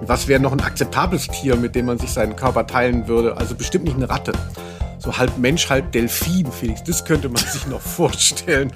[0.00, 3.36] Was wäre noch ein akzeptables Tier, mit dem man sich seinen Körper teilen würde?
[3.36, 4.32] Also bestimmt nicht eine Ratte.
[4.98, 6.82] So halb Mensch, halb Delfin, Felix.
[6.84, 8.72] Das könnte man sich noch vorstellen.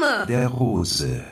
[0.00, 1.24] Name der Rose.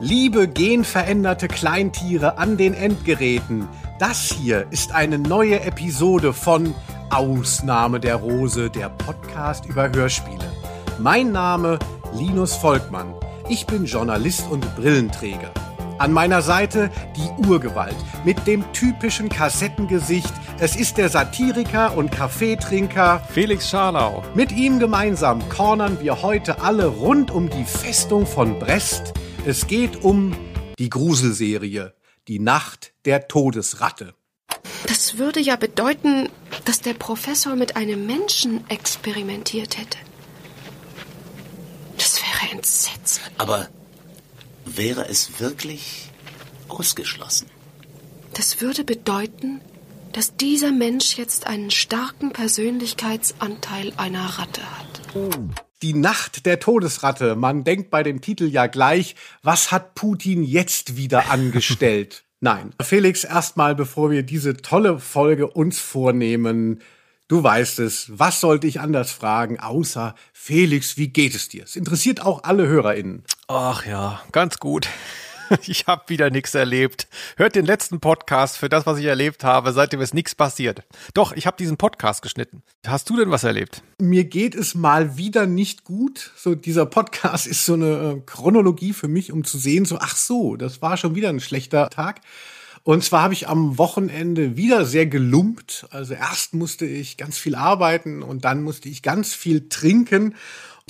[0.00, 3.68] Liebe genveränderte Kleintiere an den Endgeräten,
[3.98, 6.72] das hier ist eine neue Episode von
[7.10, 10.52] Ausnahme der Rose, der Podcast über Hörspiele.
[11.00, 11.80] Mein Name
[12.14, 13.12] Linus Volkmann.
[13.48, 15.50] Ich bin Journalist und Brillenträger.
[15.98, 20.32] An meiner Seite die Urgewalt mit dem typischen Kassettengesicht.
[20.60, 24.22] Es ist der Satiriker und Kaffeetrinker Felix Scharlau.
[24.32, 29.12] Mit ihm gemeinsam cornern wir heute alle rund um die Festung von Brest.
[29.46, 30.36] Es geht um
[30.78, 31.94] die Gruselserie,
[32.26, 34.14] die Nacht der Todesratte.
[34.86, 36.28] Das würde ja bedeuten,
[36.64, 39.98] dass der Professor mit einem Menschen experimentiert hätte.
[41.96, 43.32] Das wäre entsetzlich.
[43.38, 43.68] Aber
[44.64, 46.10] wäre es wirklich
[46.68, 47.48] ausgeschlossen?
[48.34, 49.60] Das würde bedeuten,
[50.12, 55.14] dass dieser Mensch jetzt einen starken Persönlichkeitsanteil einer Ratte hat.
[55.82, 57.36] Die Nacht der Todesratte.
[57.36, 62.24] Man denkt bei dem Titel ja gleich, was hat Putin jetzt wieder angestellt?
[62.40, 62.72] Nein.
[62.82, 66.80] Felix, erstmal, bevor wir diese tolle Folge uns vornehmen,
[67.28, 71.64] du weißt es, was sollte ich anders fragen, außer Felix, wie geht es dir?
[71.64, 73.24] Es interessiert auch alle HörerInnen.
[73.48, 74.88] Ach ja, ganz gut.
[75.66, 77.08] Ich habe wieder nichts erlebt.
[77.36, 79.72] Hört den letzten Podcast für das, was ich erlebt habe.
[79.72, 80.82] Seitdem ist nichts passiert.
[81.14, 82.62] Doch, ich habe diesen Podcast geschnitten.
[82.86, 83.82] Hast du denn was erlebt?
[83.98, 86.32] Mir geht es mal wieder nicht gut.
[86.36, 90.16] So dieser Podcast ist so eine äh, Chronologie für mich, um zu sehen, so ach
[90.16, 92.20] so, das war schon wieder ein schlechter Tag.
[92.84, 95.86] Und zwar habe ich am Wochenende wieder sehr gelumpt.
[95.90, 100.34] Also erst musste ich ganz viel arbeiten und dann musste ich ganz viel trinken.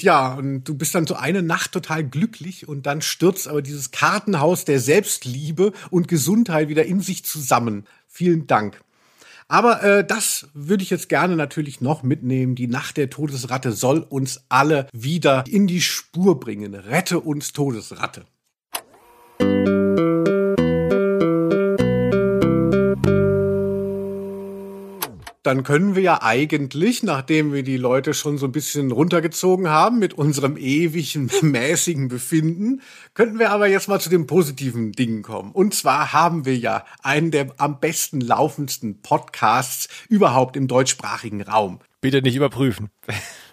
[0.03, 3.91] Ja, und du bist dann so eine Nacht total glücklich und dann stürzt aber dieses
[3.91, 7.85] Kartenhaus der Selbstliebe und Gesundheit wieder in sich zusammen.
[8.07, 8.81] Vielen Dank.
[9.49, 12.55] Aber äh, das würde ich jetzt gerne natürlich noch mitnehmen.
[12.55, 16.75] Die Nacht der Todesratte soll uns alle wieder in die Spur bringen.
[16.75, 18.27] Rette uns, Todesratte.
[25.49, 29.99] Dann können wir ja eigentlich, nachdem wir die Leute schon so ein bisschen runtergezogen haben
[29.99, 32.83] mit unserem ewigen mäßigen Befinden,
[33.15, 35.53] könnten wir aber jetzt mal zu den positiven Dingen kommen.
[35.53, 41.79] Und zwar haben wir ja einen der am besten laufendsten Podcasts überhaupt im deutschsprachigen Raum.
[42.03, 42.91] Bitte nicht überprüfen.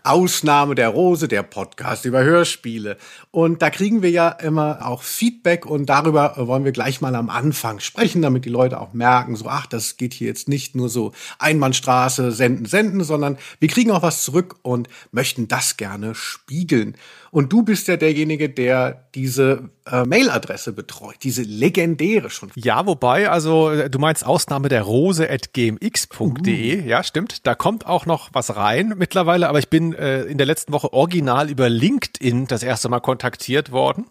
[0.06, 2.98] Ausnahme der Rose, der Podcast über Hörspiele.
[3.32, 7.30] Und da kriegen wir ja immer auch Feedback und darüber wollen wir gleich mal am
[7.30, 10.90] Anfang sprechen, damit die Leute auch merken, so, ach, das geht hier jetzt nicht nur
[10.90, 16.96] so Einbahnstraße, senden, senden, sondern wir kriegen auch was zurück und möchten das gerne spiegeln.
[17.36, 22.50] Und du bist ja derjenige, der diese äh, Mailadresse betreut, diese legendäre schon.
[22.56, 26.82] Ja, wobei, also äh, du meinst Ausnahme der Rose at gmx.de.
[26.82, 26.88] Uh.
[26.88, 27.46] Ja, stimmt.
[27.46, 30.94] Da kommt auch noch was rein mittlerweile, aber ich bin äh, in der letzten Woche
[30.94, 34.06] original über LinkedIn das erste Mal kontaktiert worden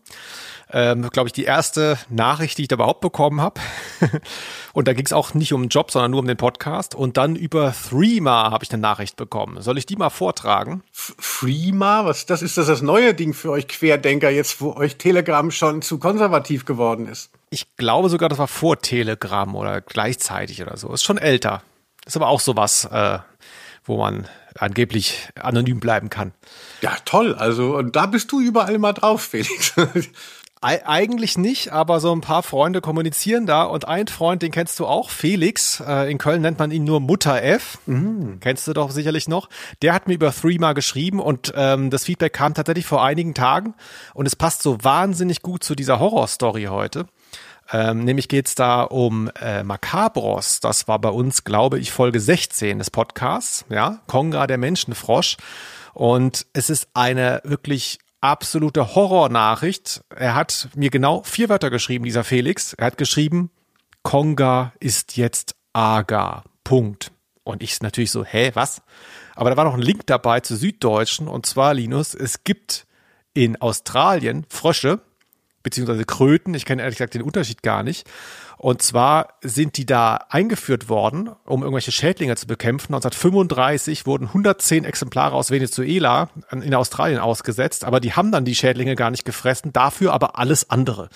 [0.72, 3.60] ähm, glaube ich, die erste Nachricht, die ich da überhaupt bekommen habe.
[4.72, 6.94] und da ging es auch nicht um einen Job, sondern nur um den Podcast.
[6.94, 9.60] Und dann über Threema habe ich eine Nachricht bekommen.
[9.62, 10.82] Soll ich die mal vortragen?
[11.20, 12.04] Threema?
[12.04, 15.82] Was das ist das das neue Ding für euch Querdenker jetzt, wo euch Telegram schon
[15.82, 17.30] zu konservativ geworden ist?
[17.50, 20.92] Ich glaube sogar, das war vor Telegram oder gleichzeitig oder so.
[20.92, 21.62] Ist schon älter.
[22.06, 23.18] Ist aber auch sowas, äh,
[23.84, 24.26] wo man
[24.58, 26.32] angeblich anonym bleiben kann.
[26.80, 27.34] Ja, toll.
[27.34, 29.74] Also, und da bist du überall mal drauf, Felix.
[30.64, 34.86] Eigentlich nicht, aber so ein paar Freunde kommunizieren da und ein Freund, den kennst du
[34.86, 35.82] auch, Felix.
[35.86, 37.78] Äh, in Köln nennt man ihn nur Mutter F.
[37.84, 38.38] Mhm.
[38.40, 39.50] Kennst du doch sicherlich noch.
[39.82, 43.74] Der hat mir über Threema geschrieben und ähm, das Feedback kam tatsächlich vor einigen Tagen
[44.14, 47.04] und es passt so wahnsinnig gut zu dieser Horrorstory heute.
[47.70, 50.60] Ähm, nämlich geht's da um äh, Macabros.
[50.60, 53.66] Das war bei uns, glaube ich, Folge 16 des Podcasts.
[53.68, 55.36] Ja, Konga, der Menschenfrosch.
[55.92, 60.02] Und es ist eine wirklich absolute Horrornachricht.
[60.08, 62.72] Er hat mir genau vier Wörter geschrieben, dieser Felix.
[62.72, 63.50] Er hat geschrieben,
[64.02, 66.44] Konga ist jetzt Aga.
[66.64, 67.12] Punkt.
[67.42, 68.80] Und ich natürlich so, hä, was?
[69.34, 72.86] Aber da war noch ein Link dabei zu Süddeutschen und zwar, Linus, es gibt
[73.34, 75.00] in Australien Frösche,
[75.62, 78.08] beziehungsweise Kröten, ich kenne ehrlich gesagt den Unterschied gar nicht.
[78.64, 82.94] Und zwar sind die da eingeführt worden, um irgendwelche Schädlinge zu bekämpfen.
[82.94, 88.94] 1935 wurden 110 Exemplare aus Venezuela in Australien ausgesetzt, aber die haben dann die Schädlinge
[88.94, 91.10] gar nicht gefressen, dafür aber alles andere.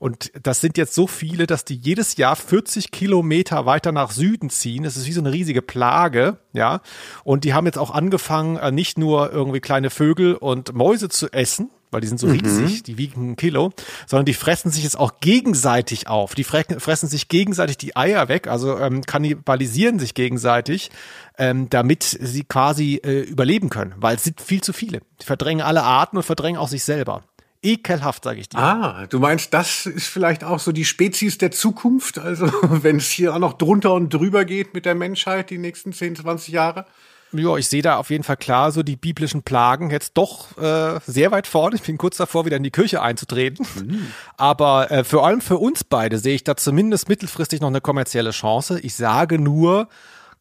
[0.00, 4.50] Und das sind jetzt so viele, dass die jedes Jahr 40 Kilometer weiter nach Süden
[4.50, 4.82] ziehen.
[4.82, 6.82] Das ist wie so eine riesige Plage, ja.
[7.24, 11.32] Und die haben jetzt auch angefangen, äh, nicht nur irgendwie kleine Vögel und Mäuse zu
[11.32, 13.72] essen, weil die sind so riesig, die wiegen ein Kilo,
[14.06, 16.34] sondern die fressen sich jetzt auch gegenseitig auf.
[16.34, 20.90] Die fre fressen sich gegenseitig die Eier weg, also ähm, kannibalisieren sich gegenseitig,
[21.38, 25.00] ähm, damit sie quasi äh, überleben können, weil es sind viel zu viele.
[25.20, 27.22] Die verdrängen alle Arten und verdrängen auch sich selber.
[27.62, 28.58] Ekelhaft, sage ich dir.
[28.58, 32.18] Ah, du meinst, das ist vielleicht auch so die Spezies der Zukunft?
[32.18, 35.92] Also, wenn es hier auch noch drunter und drüber geht mit der Menschheit die nächsten
[35.92, 36.86] 10, 20 Jahre?
[37.32, 41.00] Ja, ich sehe da auf jeden Fall klar so die biblischen Plagen jetzt doch äh,
[41.06, 41.76] sehr weit vorne.
[41.76, 43.66] Ich bin kurz davor, wieder in die Kirche einzutreten.
[43.74, 44.06] Mhm.
[44.36, 48.30] Aber äh, vor allem für uns beide sehe ich da zumindest mittelfristig noch eine kommerzielle
[48.30, 48.80] Chance.
[48.80, 49.88] Ich sage nur,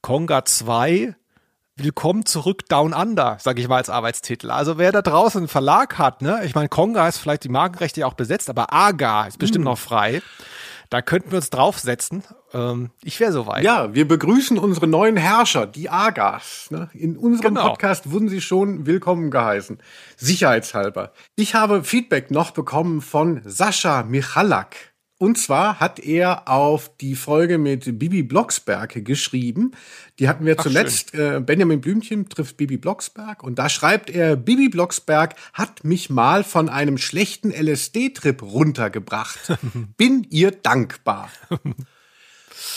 [0.02, 1.16] Konga 2
[1.78, 4.52] Willkommen zurück Down Under, sage ich mal als Arbeitstitel.
[4.52, 8.02] Also wer da draußen einen Verlag hat, ne, ich meine, Konga ist vielleicht die Markenrechte
[8.02, 9.70] ja auch besetzt, aber Aga ist bestimmt mm.
[9.70, 10.22] noch frei.
[10.92, 12.22] Da könnten wir uns draufsetzen.
[12.54, 13.64] Ähm, ich wäre soweit.
[13.64, 16.68] Ja, wir begrüßen unsere neuen Herrscher, die Agas.
[16.70, 16.90] Ne?
[16.94, 17.70] In unserem genau.
[17.70, 19.78] Podcast wurden sie schon willkommen geheißen.
[20.18, 21.14] Sicherheitshalber.
[21.38, 24.91] Ich habe Feedback noch bekommen von Sascha Michalak.
[25.22, 29.74] Und zwar hat er auf die Folge mit Bibi Blocksberg geschrieben.
[30.18, 31.14] Die hatten wir Ach, zuletzt.
[31.14, 33.44] Äh, Benjamin Blümchen trifft Bibi Blocksberg.
[33.44, 39.38] Und da schreibt er, Bibi Blocksberg hat mich mal von einem schlechten LSD-Trip runtergebracht.
[39.96, 41.30] Bin ihr dankbar.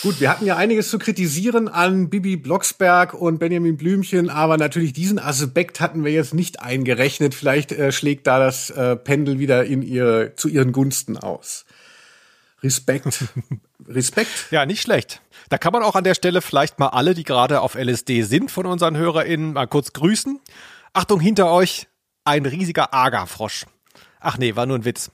[0.03, 4.93] Gut, wir hatten ja einiges zu kritisieren an Bibi Blocksberg und Benjamin Blümchen, aber natürlich
[4.93, 7.33] diesen Aspekt hatten wir jetzt nicht eingerechnet.
[7.33, 11.65] Vielleicht äh, schlägt da das äh, Pendel wieder in ihr, zu ihren Gunsten aus.
[12.65, 13.25] Respekt.
[13.87, 14.51] Respekt.
[14.51, 15.21] Ja, nicht schlecht.
[15.49, 18.49] Da kann man auch an der Stelle vielleicht mal alle, die gerade auf LSD sind,
[18.49, 20.39] von unseren HörerInnen mal kurz grüßen.
[20.93, 21.87] Achtung, hinter euch
[22.23, 23.65] ein riesiger Agerfrosch.
[24.19, 25.11] Ach nee, war nur ein Witz.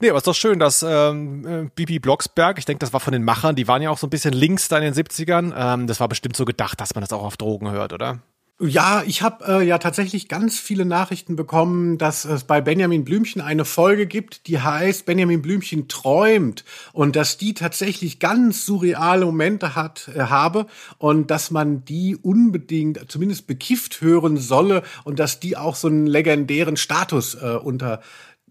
[0.00, 3.12] Nee, aber ist doch schön, dass ähm, äh, Bibi Blocksberg, ich denke, das war von
[3.12, 5.52] den Machern, die waren ja auch so ein bisschen links da in den 70ern.
[5.56, 8.18] Ähm, das war bestimmt so gedacht, dass man das auch auf Drogen hört, oder?
[8.64, 13.42] Ja, ich habe äh, ja tatsächlich ganz viele Nachrichten bekommen, dass es bei Benjamin Blümchen
[13.42, 19.74] eine Folge gibt, die heißt Benjamin Blümchen träumt und dass die tatsächlich ganz surreale Momente
[19.74, 20.66] hat äh, habe
[20.98, 26.06] und dass man die unbedingt zumindest bekifft hören solle und dass die auch so einen
[26.06, 28.00] legendären Status äh, unter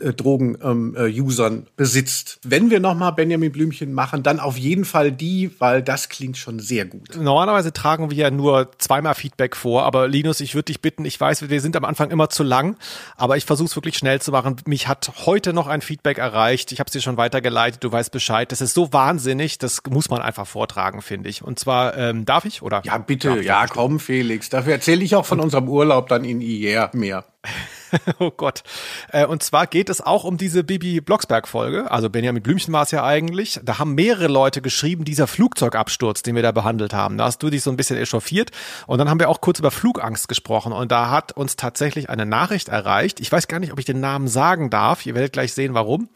[0.01, 2.39] Drogen-Usern ähm, äh, besitzt.
[2.43, 6.59] Wenn wir nochmal Benjamin Blümchen machen, dann auf jeden Fall die, weil das klingt schon
[6.59, 7.15] sehr gut.
[7.15, 11.19] Normalerweise tragen wir ja nur zweimal Feedback vor, aber Linus, ich würde dich bitten, ich
[11.19, 12.77] weiß, wir sind am Anfang immer zu lang,
[13.15, 14.55] aber ich versuche es wirklich schnell zu machen.
[14.65, 16.71] Mich hat heute noch ein Feedback erreicht.
[16.71, 18.51] Ich habe es dir schon weitergeleitet, du weißt Bescheid.
[18.51, 21.43] Das ist so wahnsinnig, das muss man einfach vortragen, finde ich.
[21.43, 22.81] Und zwar, ähm, darf ich, oder?
[22.85, 24.49] Ja, bitte, ja, komm, Felix.
[24.49, 27.25] Dafür erzähle ich auch von unserem Urlaub dann in IR mehr.
[28.19, 28.63] oh Gott.
[29.11, 31.89] Äh, und zwar geht es auch um diese Bibi Blocksberg-Folge.
[31.91, 33.59] Also Benjamin Blümchen war es ja eigentlich.
[33.63, 37.17] Da haben mehrere Leute geschrieben, dieser Flugzeugabsturz, den wir da behandelt haben.
[37.17, 38.51] Da hast du dich so ein bisschen echauffiert.
[38.87, 40.71] Und dann haben wir auch kurz über Flugangst gesprochen.
[40.71, 43.19] Und da hat uns tatsächlich eine Nachricht erreicht.
[43.19, 45.05] Ich weiß gar nicht, ob ich den Namen sagen darf.
[45.05, 46.09] Ihr werdet gleich sehen, warum.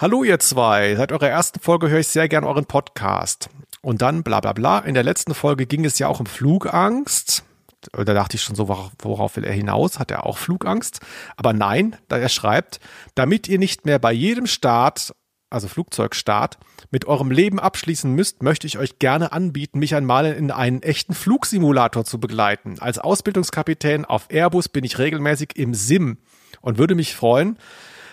[0.00, 3.48] Hallo ihr zwei, seit eurer ersten Folge höre ich sehr gern euren Podcast.
[3.80, 4.78] Und dann bla bla bla.
[4.80, 7.42] In der letzten Folge ging es ja auch um Flugangst.
[7.92, 9.98] Da dachte ich schon so, worauf will er hinaus?
[9.98, 11.00] Hat er auch Flugangst?
[11.36, 12.80] Aber nein, da er schreibt,
[13.14, 15.14] damit ihr nicht mehr bei jedem Start,
[15.48, 16.58] also Flugzeugstart,
[16.90, 21.14] mit eurem Leben abschließen müsst, möchte ich euch gerne anbieten, mich einmal in einen echten
[21.14, 22.78] Flugsimulator zu begleiten.
[22.80, 26.18] Als Ausbildungskapitän auf Airbus bin ich regelmäßig im SIM
[26.60, 27.58] und würde mich freuen,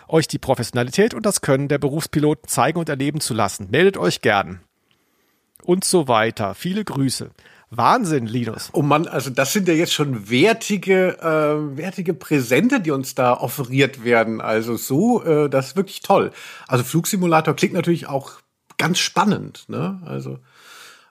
[0.08, 3.70] euch die Professionalität und das Können der Berufspiloten zeigen und erleben zu lassen.
[3.72, 4.62] Meldet euch gern.
[5.64, 6.54] Und so weiter.
[6.54, 7.32] Viele Grüße.
[7.72, 8.70] Wahnsinn, Linus.
[8.74, 13.34] Oh Mann, also das sind ja jetzt schon wertige, äh, wertige Präsente, die uns da
[13.34, 14.40] offeriert werden.
[14.42, 16.32] Also so, äh, das ist wirklich toll.
[16.68, 18.34] Also Flugsimulator klingt natürlich auch
[18.78, 19.66] ganz spannend.
[19.68, 20.02] Ne?
[20.06, 20.40] Also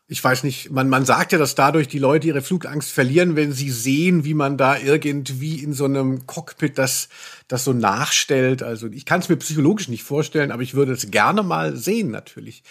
[0.07, 3.53] ich weiß nicht, man, man sagt ja, dass dadurch die Leute ihre Flugangst verlieren, wenn
[3.53, 7.09] sie sehen, wie man da irgendwie in so einem Cockpit das,
[7.49, 8.63] das so nachstellt.
[8.63, 12.11] Also ich kann es mir psychologisch nicht vorstellen, aber ich würde es gerne mal sehen
[12.11, 12.63] natürlich.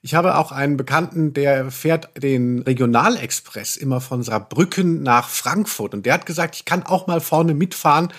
[0.00, 5.94] Ich habe auch einen Bekannten, der fährt den Regionalexpress immer von Saarbrücken nach Frankfurt.
[5.94, 8.12] Und der hat gesagt, ich kann auch mal vorne mitfahren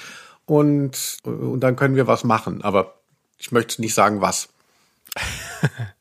[0.46, 2.62] und, und dann können wir was machen.
[2.64, 2.96] Aber
[3.38, 4.50] ich möchte nicht sagen, was.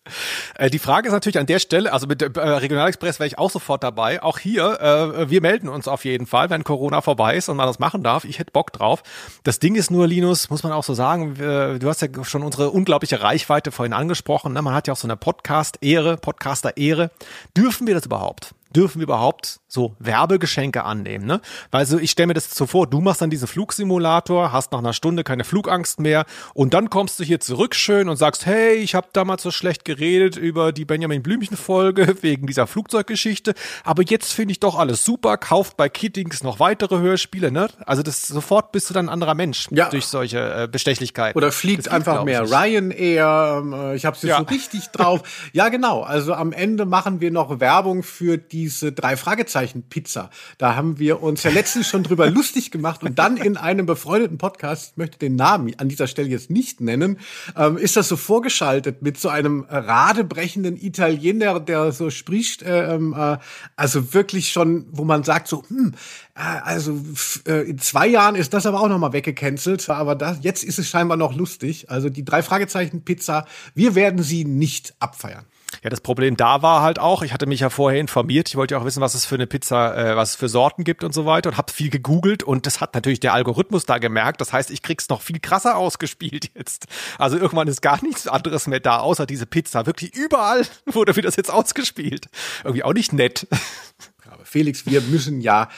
[0.56, 3.50] Äh, die Frage ist natürlich an der Stelle, also mit äh, Regionalexpress wäre ich auch
[3.50, 4.22] sofort dabei.
[4.22, 7.66] Auch hier, äh, wir melden uns auf jeden Fall, wenn Corona vorbei ist und man
[7.66, 8.24] das machen darf.
[8.24, 9.02] Ich hätte Bock drauf.
[9.44, 12.70] Das Ding ist nur, Linus, muss man auch so sagen, du hast ja schon unsere
[12.70, 14.52] unglaubliche Reichweite vorhin angesprochen.
[14.52, 14.62] Ne?
[14.62, 17.10] Man hat ja auch so eine Podcast-Ehre, Podcaster-Ehre.
[17.56, 18.54] Dürfen wir das überhaupt?
[18.74, 21.40] Dürfen wir überhaupt so Werbegeschenke annehmen, ne?
[21.70, 24.78] Weil so, ich stelle mir das so vor, du machst dann diesen Flugsimulator, hast nach
[24.78, 28.74] einer Stunde keine Flugangst mehr und dann kommst du hier zurück schön und sagst, hey,
[28.76, 34.02] ich habe damals so schlecht geredet über die Benjamin Blümchen Folge wegen dieser Flugzeuggeschichte, aber
[34.02, 37.68] jetzt finde ich doch alles super, kauft bei Kittings noch weitere Hörspiele, ne?
[37.86, 39.88] Also das sofort bist du dann ein anderer Mensch Ja.
[39.90, 41.36] durch solche äh, Bestechlichkeiten.
[41.38, 42.52] Oder fliegt Das einfach mehr ich.
[42.52, 43.58] Ryanair.
[43.62, 44.38] ähm, äh, Ich habe es jetzt Ja.
[44.38, 45.22] so richtig drauf.
[45.52, 46.02] Ja, genau.
[46.02, 50.30] Also am Ende machen wir noch Werbung für diese drei Fragezeichen Pizza.
[50.58, 54.36] Da haben wir uns ja letztens schon drüber lustig gemacht und dann in einem befreundeten
[54.36, 57.20] Podcast, ich möchte den Namen an dieser Stelle jetzt nicht nennen,
[57.56, 63.14] ähm, ist das so vorgeschaltet mit so einem radebrechenden Italiener, der so spricht, äh, ähm,
[63.16, 63.38] äh,
[63.76, 65.94] also wirklich schon, wo man sagt so, hm,
[66.34, 67.00] äh, also
[67.46, 70.80] äh, in zwei Jahren ist das aber auch noch mal weggecancelt, aber das, jetzt ist
[70.80, 71.90] es scheinbar noch lustig.
[71.90, 73.46] Also die drei Fragezeichen Pizza,
[73.76, 75.44] wir werden sie nicht abfeiern.
[75.82, 78.74] Ja, das Problem da war halt auch, ich hatte mich ja vorher informiert, ich wollte
[78.74, 81.12] ja auch wissen, was es für eine Pizza, äh, was es für Sorten gibt und
[81.12, 84.40] so weiter und habe viel gegoogelt und das hat natürlich der Algorithmus da gemerkt.
[84.40, 86.86] Das heißt, ich krieg's noch viel krasser ausgespielt jetzt.
[87.18, 89.86] Also irgendwann ist gar nichts anderes mehr da, außer diese Pizza.
[89.86, 92.26] Wirklich überall wurde mir das jetzt ausgespielt.
[92.64, 93.46] Irgendwie auch nicht nett.
[94.30, 95.68] Aber Felix, wir müssen ja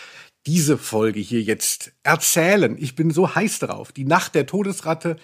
[0.46, 2.76] diese Folge hier jetzt erzählen.
[2.78, 3.92] Ich bin so heiß drauf.
[3.92, 5.16] Die Nacht der Todesratte,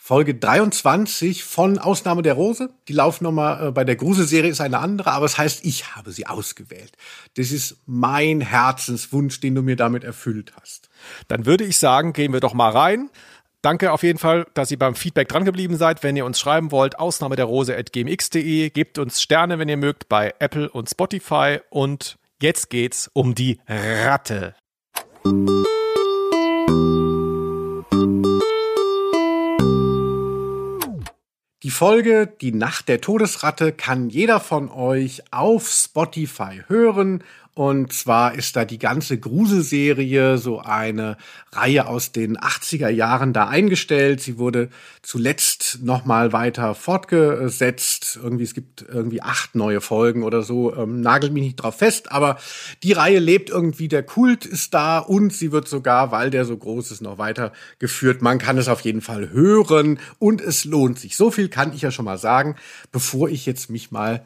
[0.00, 2.70] Folge 23 von Ausnahme der Rose.
[2.86, 6.26] Die Laufnummer äh, bei der Gruselserie ist eine andere, aber es heißt, ich habe sie
[6.26, 6.92] ausgewählt.
[7.36, 10.88] Das ist mein Herzenswunsch, den du mir damit erfüllt hast.
[11.26, 13.10] Dann würde ich sagen, gehen wir doch mal rein.
[13.60, 16.04] Danke auf jeden Fall, dass ihr beim Feedback dran geblieben seid.
[16.04, 19.76] Wenn ihr uns schreiben wollt, Ausnahme der Rose at gmx.de, gebt uns Sterne, wenn ihr
[19.76, 21.58] mögt, bei Apple und Spotify.
[21.70, 24.54] Und jetzt geht's um die Ratte.
[31.68, 37.22] Die Folge Die Nacht der Todesratte kann jeder von euch auf Spotify hören.
[37.58, 41.16] Und zwar ist da die ganze Gruselserie, so eine
[41.50, 44.20] Reihe aus den 80er Jahren da eingestellt.
[44.20, 44.68] Sie wurde
[45.02, 48.16] zuletzt nochmal weiter fortgesetzt.
[48.22, 50.72] Irgendwie, es gibt irgendwie acht neue Folgen oder so.
[50.76, 52.38] Ähm, nagelt mich nicht drauf fest, aber
[52.84, 56.56] die Reihe lebt irgendwie, der Kult ist da und sie wird sogar, weil der so
[56.56, 58.22] groß ist, noch weitergeführt.
[58.22, 61.16] Man kann es auf jeden Fall hören und es lohnt sich.
[61.16, 62.54] So viel kann ich ja schon mal sagen,
[62.92, 64.24] bevor ich jetzt mich mal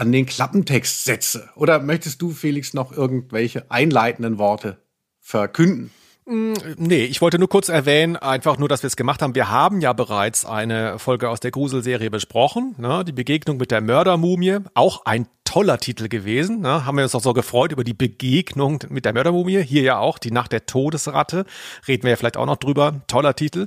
[0.00, 1.50] an den Klappentext setze.
[1.54, 4.78] Oder möchtest du, Felix, noch irgendwelche einleitenden Worte
[5.20, 5.90] verkünden?
[6.26, 9.34] Nee, ich wollte nur kurz erwähnen, einfach nur, dass wir es gemacht haben.
[9.34, 13.04] Wir haben ja bereits eine Folge aus der Gruselserie besprochen, ne?
[13.04, 14.58] die Begegnung mit der Mördermumie.
[14.74, 16.60] Auch ein toller Titel gewesen.
[16.60, 16.86] Ne?
[16.86, 19.60] Haben wir uns auch so gefreut über die Begegnung mit der Mördermumie.
[19.64, 21.44] Hier ja auch die Nacht der Todesratte.
[21.88, 23.00] Reden wir ja vielleicht auch noch drüber.
[23.08, 23.66] Toller Titel.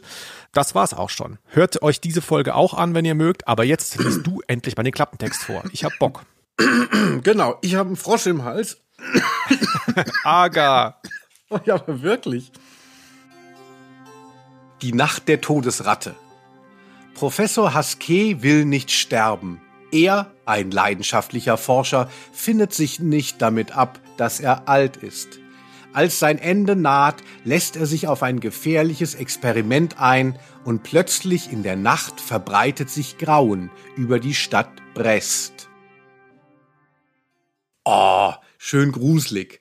[0.54, 1.40] Das war's auch schon.
[1.48, 3.50] Hört euch diese Folge auch an, wenn ihr mögt.
[3.50, 5.62] Aber jetzt liest du endlich mal den Klappentext vor.
[5.74, 6.24] Ich hab Bock.
[7.22, 8.78] Genau, ich habe einen Frosch im Hals.
[10.24, 11.02] Aga.
[11.66, 12.52] Ja, aber wirklich.
[14.82, 16.16] Die Nacht der Todesratte.
[17.14, 19.63] Professor Haskeh will nicht sterben.
[19.94, 25.40] Er, ein leidenschaftlicher Forscher, findet sich nicht damit ab, dass er alt ist.
[25.94, 31.62] Als sein Ende naht, lässt er sich auf ein gefährliches Experiment ein und plötzlich in
[31.62, 35.70] der Nacht verbreitet sich Grauen über die Stadt Brest.
[37.86, 39.60] Oh, schön gruselig.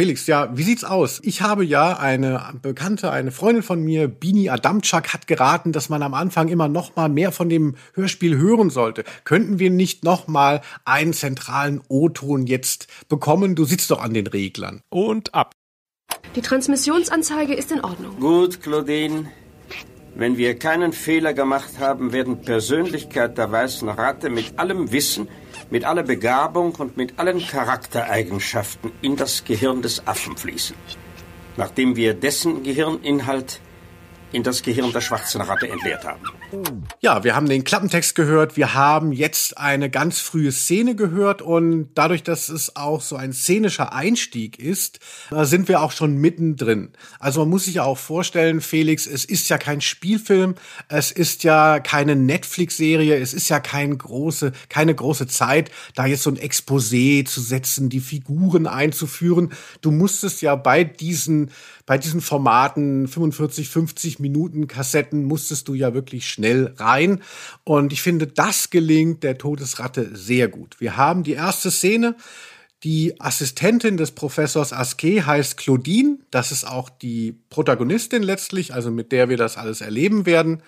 [0.00, 1.20] Felix, ja, wie sieht's aus?
[1.24, 6.02] Ich habe ja eine Bekannte, eine Freundin von mir, Bini Adamczak, hat geraten, dass man
[6.02, 9.04] am Anfang immer noch mal mehr von dem Hörspiel hören sollte.
[9.24, 13.54] Könnten wir nicht noch mal einen zentralen O-Ton jetzt bekommen?
[13.54, 14.80] Du sitzt doch an den Reglern.
[14.88, 15.52] Und ab.
[16.34, 18.18] Die Transmissionsanzeige ist in Ordnung.
[18.18, 19.30] Gut, Claudine.
[20.14, 25.28] Wenn wir keinen Fehler gemacht haben, werden Persönlichkeit der weißen Ratte mit allem Wissen,
[25.70, 30.76] mit aller Begabung und mit allen Charaktereigenschaften in das Gehirn des Affen fließen.
[31.56, 33.60] Nachdem wir dessen Gehirninhalt
[34.32, 36.20] in das Gehirn der schwarzen Ratte entleert haben.
[37.00, 38.56] Ja, wir haben den Klappentext gehört.
[38.56, 43.32] Wir haben jetzt eine ganz frühe Szene gehört und dadurch, dass es auch so ein
[43.32, 46.90] szenischer Einstieg ist, äh, sind wir auch schon mittendrin.
[47.18, 50.54] Also man muss sich ja auch vorstellen, Felix, es ist ja kein Spielfilm,
[50.88, 56.22] es ist ja keine Netflix-Serie, es ist ja kein große, keine große Zeit, da jetzt
[56.22, 59.52] so ein Exposé zu setzen, die Figuren einzuführen.
[59.80, 61.50] Du musstest ja bei diesen
[61.90, 67.20] bei diesen Formaten 45, 50 Minuten Kassetten musstest du ja wirklich schnell rein.
[67.64, 70.76] Und ich finde, das gelingt der Todesratte sehr gut.
[70.78, 72.14] Wir haben die erste Szene.
[72.84, 76.18] Die Assistentin des Professors Aske heißt Claudine.
[76.30, 80.62] Das ist auch die Protagonistin letztlich, also mit der wir das alles erleben werden.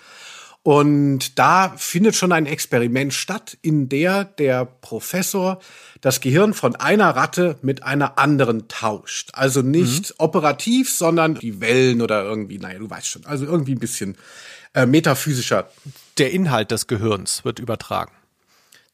[0.64, 5.60] Und da findet schon ein Experiment statt, in der der Professor
[6.00, 9.30] das Gehirn von einer Ratte mit einer anderen tauscht.
[9.32, 10.14] Also nicht mhm.
[10.18, 14.16] operativ, sondern die Wellen oder irgendwie, naja, du weißt schon, also irgendwie ein bisschen
[14.74, 15.68] äh, metaphysischer.
[16.18, 18.12] Der Inhalt des Gehirns wird übertragen.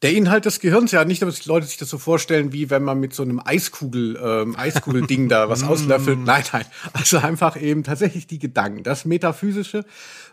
[0.01, 2.83] Der Inhalt des Gehirns, ja, nicht, dass die Leute sich das so vorstellen, wie wenn
[2.83, 6.19] man mit so einem Eiskugel, ähm, Eiskugelding da was auslöffelt.
[6.19, 6.65] Nein, nein.
[6.93, 8.83] Also einfach eben tatsächlich die Gedanken.
[8.83, 9.83] Das Metaphysische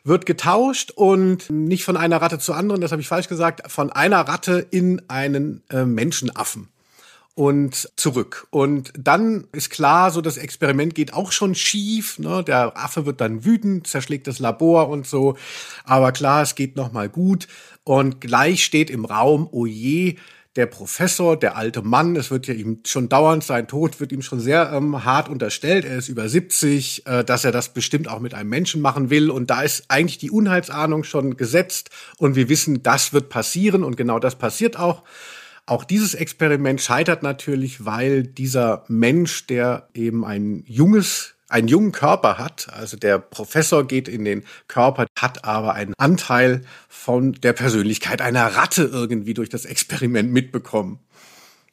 [0.04, 3.90] wird getauscht und nicht von einer Ratte zur anderen, das habe ich falsch gesagt, von
[3.90, 6.68] einer Ratte in einen äh, Menschenaffen
[7.37, 8.46] und zurück.
[8.50, 12.18] Und dann ist klar, so das Experiment geht auch schon schief.
[12.18, 12.42] Ne?
[12.42, 15.37] Der Affe wird dann wütend, zerschlägt das Labor und so.
[15.85, 17.46] Aber klar, es geht noch mal gut.
[17.86, 20.16] Und gleich steht im Raum, oh je,
[20.56, 24.22] der Professor, der alte Mann, es wird ja ihm schon dauernd, sein Tod wird ihm
[24.22, 25.84] schon sehr ähm, hart unterstellt.
[25.84, 29.30] Er ist über 70, äh, dass er das bestimmt auch mit einem Menschen machen will.
[29.30, 31.90] Und da ist eigentlich die Unheilsahnung schon gesetzt.
[32.18, 33.84] Und wir wissen, das wird passieren.
[33.84, 35.04] Und genau das passiert auch.
[35.64, 42.38] Auch dieses Experiment scheitert natürlich, weil dieser Mensch, der eben ein junges einen jungen Körper
[42.38, 48.20] hat, also der Professor geht in den Körper, hat aber einen Anteil von der Persönlichkeit
[48.20, 50.98] einer Ratte irgendwie durch das Experiment mitbekommen.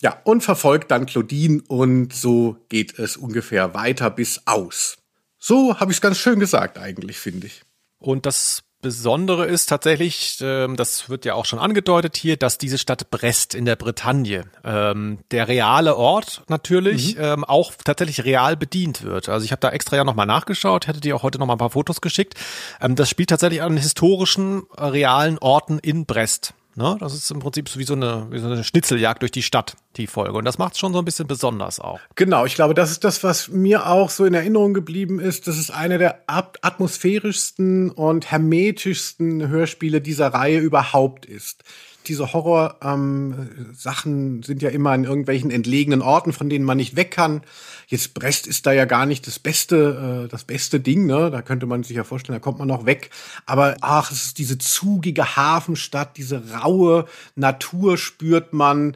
[0.01, 4.97] Ja, und verfolgt dann Claudine und so geht es ungefähr weiter bis aus.
[5.39, 7.63] So habe ich es ganz schön gesagt eigentlich, finde ich.
[7.99, 12.77] Und das Besondere ist tatsächlich, ähm, das wird ja auch schon angedeutet hier, dass diese
[12.77, 17.23] Stadt Brest in der Bretagne, ähm, der reale Ort natürlich, mhm.
[17.23, 19.29] ähm, auch tatsächlich real bedient wird.
[19.29, 21.71] Also ich habe da extra ja nochmal nachgeschaut, hätte dir auch heute nochmal ein paar
[21.71, 22.35] Fotos geschickt.
[22.79, 26.53] Das spielt tatsächlich an historischen, äh, realen Orten in Brest.
[26.75, 26.97] Ne?
[26.99, 29.75] Das ist im Prinzip so wie so, eine, wie so eine Schnitzeljagd durch die Stadt,
[29.97, 30.33] die Folge.
[30.33, 31.99] Und das macht es schon so ein bisschen besonders auch.
[32.15, 35.47] Genau, ich glaube, das ist das, was mir auch so in Erinnerung geblieben ist.
[35.47, 41.63] Das ist eine der atmosphärischsten und hermetischsten Hörspiele dieser Reihe überhaupt ist
[42.07, 47.11] diese Horror-Sachen ähm, sind ja immer in irgendwelchen entlegenen Orten, von denen man nicht weg
[47.11, 47.41] kann.
[47.87, 51.29] Jetzt Brest ist da ja gar nicht das beste, äh, das beste Ding, ne?
[51.31, 53.09] Da könnte man sich ja vorstellen, da kommt man noch weg.
[53.45, 57.05] Aber ach, es ist diese zugige Hafenstadt, diese raue
[57.35, 58.95] Natur spürt man.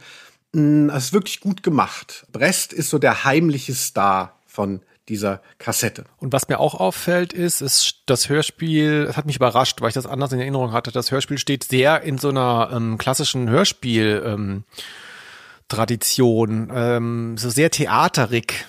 [0.54, 2.26] Mm, es ist wirklich gut gemacht.
[2.32, 6.06] Brest ist so der heimliche Star von dieser Kassette.
[6.17, 9.93] Und was mir auch auffällt, ist, ist das Hörspiel, es hat mich überrascht, weil ich
[9.93, 10.91] das anders in Erinnerung hatte.
[10.91, 14.63] Das Hörspiel steht sehr in so einer ähm, klassischen Hörspiel ähm,
[16.74, 18.65] ähm, so sehr theaterig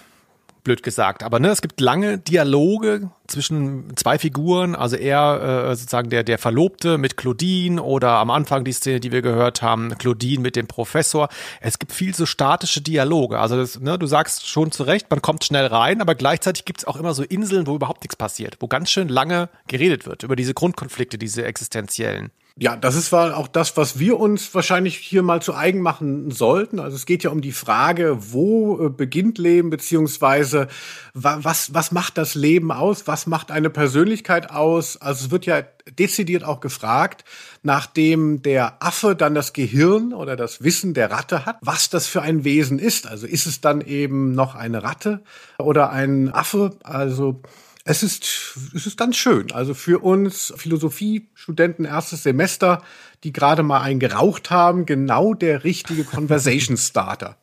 [0.69, 1.23] blöd gesagt.
[1.23, 6.37] Aber ne, es gibt lange Dialoge zwischen zwei Figuren, also er äh, sozusagen der, der
[6.37, 10.67] Verlobte mit Claudine oder am Anfang die Szene, die wir gehört haben, Claudine mit dem
[10.67, 11.31] Professor.
[11.63, 13.39] Es gibt viel so statische Dialoge.
[13.39, 16.81] Also das, ne, du sagst schon zu Recht, man kommt schnell rein, aber gleichzeitig gibt
[16.81, 20.23] es auch immer so Inseln, wo überhaupt nichts passiert, wo ganz schön lange geredet wird
[20.23, 22.31] über diese Grundkonflikte, diese existenziellen.
[22.61, 26.81] Ja, das ist auch das, was wir uns wahrscheinlich hier mal zu eigen machen sollten.
[26.81, 30.67] Also es geht ja um die Frage, wo äh, beginnt Leben, beziehungsweise
[31.15, 33.07] was, was macht das Leben aus?
[33.07, 34.97] Was macht eine Persönlichkeit aus?
[34.97, 35.63] Also es wird ja
[35.99, 37.25] dezidiert auch gefragt,
[37.63, 42.23] nachdem der Affe dann das Gehirn oder das Wissen der Ratte hat, was das für
[42.23, 43.07] ein Wesen ist.
[43.07, 45.23] Also ist es dann eben noch eine Ratte
[45.59, 46.77] oder ein Affe?
[46.83, 47.41] Also
[47.89, 49.51] es ist, es ist ganz schön.
[49.53, 52.83] Also für uns Philosophiestudenten erstes Semester,
[53.25, 57.39] die gerade mal einen geraucht haben, genau der richtige Conversation Starter.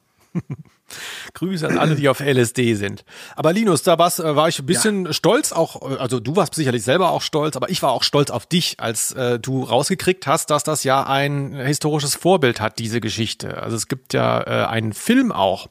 [1.33, 3.05] Grüße an alle, die auf LSD sind.
[3.35, 5.13] Aber Linus, da war's, äh, war ich ein bisschen ja.
[5.13, 8.29] stolz, auch, äh, also du warst sicherlich selber auch stolz, aber ich war auch stolz
[8.29, 13.01] auf dich, als äh, du rausgekriegt hast, dass das ja ein historisches Vorbild hat, diese
[13.01, 13.63] Geschichte.
[13.63, 15.69] Also es gibt ja äh, einen Film auch,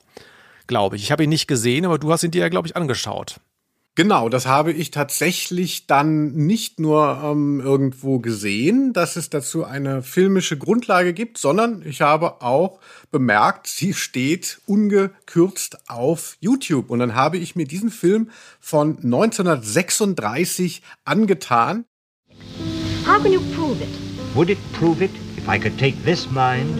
[0.67, 1.05] glaube ich.
[1.05, 3.37] Ich habe ihn nicht gesehen, aber du hast ihn dir ja, glaube ich, angeschaut.
[3.97, 10.03] Genau, das habe ich tatsächlich dann nicht nur ähm, irgendwo gesehen, dass es dazu eine
[10.03, 12.81] filmische Grundlage gibt, sondern ich habe auch
[13.13, 16.91] bemerkt, sie steht ungekürzt auf YouTube.
[16.91, 21.85] Und dann habe ich mir diesen Film von 1936 angetan.
[23.07, 23.89] How can you prove it?
[24.35, 26.77] Would it prove it if I could take this mind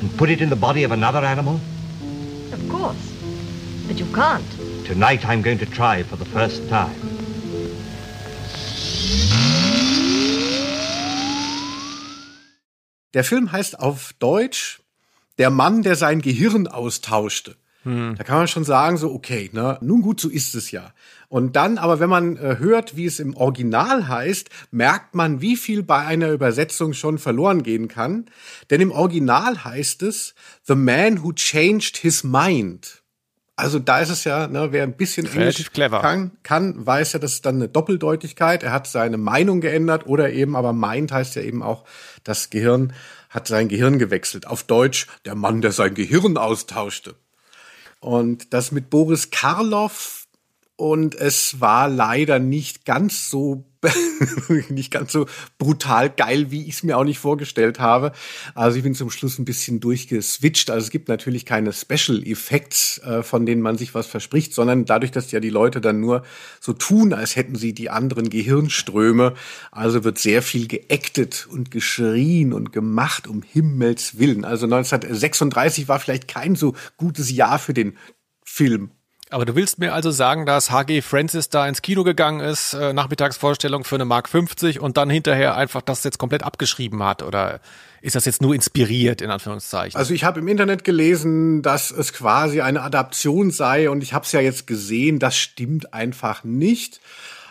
[0.00, 1.58] and put it in the body of another animal?
[2.52, 2.94] Of course,
[3.88, 4.53] but you can't.
[4.86, 6.94] Tonight I'm going to try for the first time.
[13.14, 14.80] Der Film heißt auf Deutsch
[15.38, 17.56] Der Mann, der sein Gehirn austauschte.
[17.84, 18.14] Hm.
[18.18, 20.92] Da kann man schon sagen, so, okay, ne, nun gut, so ist es ja.
[21.28, 25.56] Und dann, aber wenn man äh, hört, wie es im Original heißt, merkt man, wie
[25.56, 28.26] viel bei einer Übersetzung schon verloren gehen kann.
[28.68, 33.03] Denn im Original heißt es The Man Who Changed His Mind.
[33.56, 36.00] Also da ist es ja, ne, wer ein bisschen Relativ Englisch clever.
[36.00, 38.64] Kann, kann, weiß ja, das ist dann eine Doppeldeutigkeit.
[38.64, 41.84] Er hat seine Meinung geändert oder eben, aber meint heißt ja eben auch,
[42.24, 42.92] das Gehirn
[43.30, 44.46] hat sein Gehirn gewechselt.
[44.46, 47.14] Auf Deutsch, der Mann, der sein Gehirn austauschte.
[48.00, 50.23] Und das mit Boris Karloff
[50.76, 53.64] und es war leider nicht ganz so
[54.70, 55.26] nicht ganz so
[55.58, 58.12] brutal geil, wie ich es mir auch nicht vorgestellt habe.
[58.54, 60.70] Also ich bin zum Schluss ein bisschen durchgeswitcht.
[60.70, 64.86] Also es gibt natürlich keine Special Effects, äh, von denen man sich was verspricht, sondern
[64.86, 66.22] dadurch, dass ja die Leute dann nur
[66.60, 69.34] so tun, als hätten sie die anderen Gehirnströme.
[69.70, 74.44] Also wird sehr viel geactet und geschrien und gemacht um Himmels Willen.
[74.44, 77.98] Also 1936 war vielleicht kein so gutes Jahr für den
[78.44, 78.92] Film.
[79.34, 82.92] Aber du willst mir also sagen, dass HG Francis da ins Kino gegangen ist, äh,
[82.92, 87.20] Nachmittagsvorstellung für eine Mark 50 und dann hinterher einfach das jetzt komplett abgeschrieben hat?
[87.20, 87.58] Oder
[88.00, 89.98] ist das jetzt nur inspiriert, in Anführungszeichen?
[89.98, 94.24] Also ich habe im Internet gelesen, dass es quasi eine Adaption sei und ich habe
[94.24, 97.00] es ja jetzt gesehen, das stimmt einfach nicht.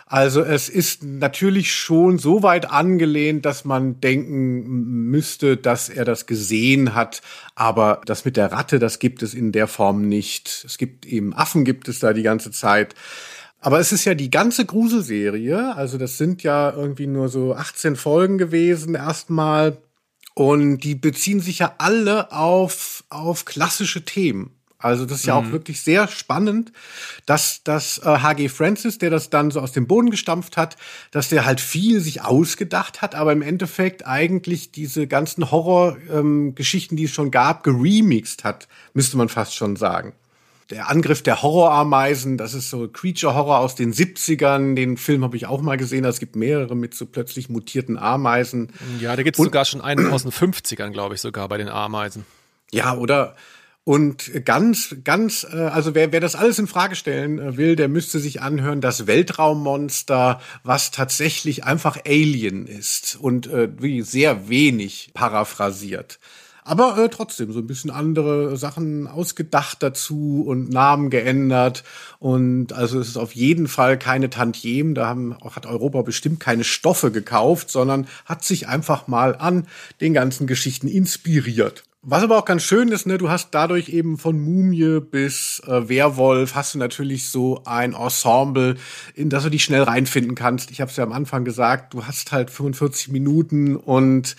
[0.06, 6.26] Also es ist natürlich schon so weit angelehnt, dass man denken müsste, dass er das
[6.26, 7.22] gesehen hat.
[7.54, 10.64] Aber das mit der Ratte, das gibt es in der Form nicht.
[10.66, 12.94] Es gibt eben Affen, gibt es da die ganze Zeit.
[13.60, 15.74] Aber es ist ja die ganze Gruselserie.
[15.74, 19.78] Also das sind ja irgendwie nur so 18 Folgen gewesen erstmal.
[20.34, 24.50] Und die beziehen sich ja alle auf, auf klassische Themen.
[24.84, 26.70] Also das ist ja auch wirklich sehr spannend,
[27.24, 28.50] dass das äh, H.G.
[28.50, 30.76] Francis, der das dann so aus dem Boden gestampft hat,
[31.10, 36.98] dass der halt viel sich ausgedacht hat, aber im Endeffekt eigentlich diese ganzen Horrorgeschichten, ähm,
[36.98, 40.12] die es schon gab, geremixed hat, müsste man fast schon sagen.
[40.68, 44.74] Der Angriff der Horrorameisen, das ist so Creature Horror aus den 70ern.
[44.74, 46.04] Den Film habe ich auch mal gesehen.
[46.04, 48.68] Es gibt mehrere mit so plötzlich mutierten Ameisen.
[49.00, 51.70] ja, da gibt es sogar schon einen aus den 50ern, glaube ich, sogar bei den
[51.70, 52.26] Ameisen.
[52.70, 53.34] Ja, oder
[53.84, 57.88] und ganz, ganz, äh, also wer, wer das alles in Frage stellen äh, will, der
[57.88, 65.10] müsste sich anhören, das Weltraummonster, was tatsächlich einfach Alien ist und äh, wie sehr wenig
[65.12, 66.18] paraphrasiert.
[66.66, 71.84] Aber äh, trotzdem so ein bisschen andere Sachen ausgedacht dazu und Namen geändert.
[72.18, 74.94] Und also es ist auf jeden Fall keine Tantiem.
[74.94, 79.66] Da haben, hat Europa bestimmt keine Stoffe gekauft, sondern hat sich einfach mal an
[80.00, 81.84] den ganzen Geschichten inspiriert.
[82.06, 85.88] Was aber auch ganz schön ist, ne, du hast dadurch eben von Mumie bis äh,
[85.88, 88.76] Werwolf hast du natürlich so ein Ensemble,
[89.14, 90.70] in das du dich schnell reinfinden kannst.
[90.70, 94.36] Ich habe es ja am Anfang gesagt, du hast halt 45 Minuten und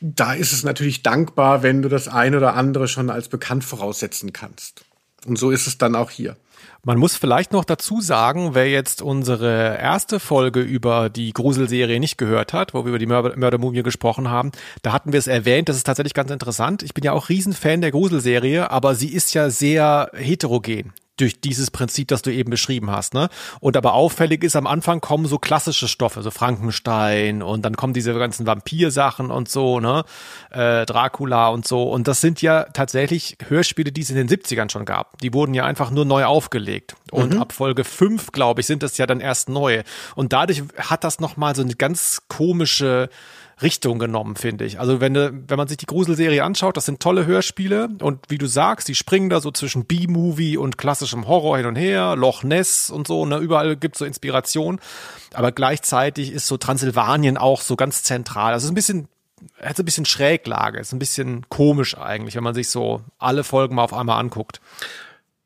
[0.00, 4.32] da ist es natürlich dankbar, wenn du das eine oder andere schon als bekannt voraussetzen
[4.32, 4.84] kannst.
[5.26, 6.36] Und so ist es dann auch hier.
[6.86, 12.16] Man muss vielleicht noch dazu sagen, wer jetzt unsere erste Folge über die Gruselserie nicht
[12.16, 15.68] gehört hat, wo wir über die Mörder Mördermumie gesprochen haben, da hatten wir es erwähnt,
[15.68, 16.84] das ist tatsächlich ganz interessant.
[16.84, 21.70] Ich bin ja auch Riesenfan der Gruselserie, aber sie ist ja sehr heterogen durch dieses
[21.70, 23.28] Prinzip, das du eben beschrieben hast, ne?
[23.60, 27.94] Und aber auffällig ist, am Anfang kommen so klassische Stoffe, so Frankenstein und dann kommen
[27.94, 30.04] diese ganzen Vampirsachen und so, ne?
[30.50, 31.84] Äh, Dracula und so.
[31.84, 35.18] Und das sind ja tatsächlich Hörspiele, die es in den 70ern schon gab.
[35.20, 36.96] Die wurden ja einfach nur neu aufgelegt.
[37.10, 37.40] Und mhm.
[37.40, 39.84] ab Folge 5, glaube ich, sind das ja dann erst neue.
[40.14, 43.08] Und dadurch hat das nochmal so eine ganz komische
[43.62, 44.78] Richtung genommen, finde ich.
[44.78, 48.46] Also wenn, wenn man sich die Gruselserie anschaut, das sind tolle Hörspiele und wie du
[48.46, 52.90] sagst, die springen da so zwischen B-Movie und klassischem Horror hin und her, Loch Ness
[52.90, 54.78] und so, ne, überall gibt's so Inspiration.
[55.32, 58.52] Aber gleichzeitig ist so Transsilvanien auch so ganz zentral.
[58.52, 59.08] Also ein bisschen
[59.62, 63.44] hat so ein bisschen Schräglage, ist ein bisschen komisch eigentlich, wenn man sich so alle
[63.44, 64.60] Folgen mal auf einmal anguckt.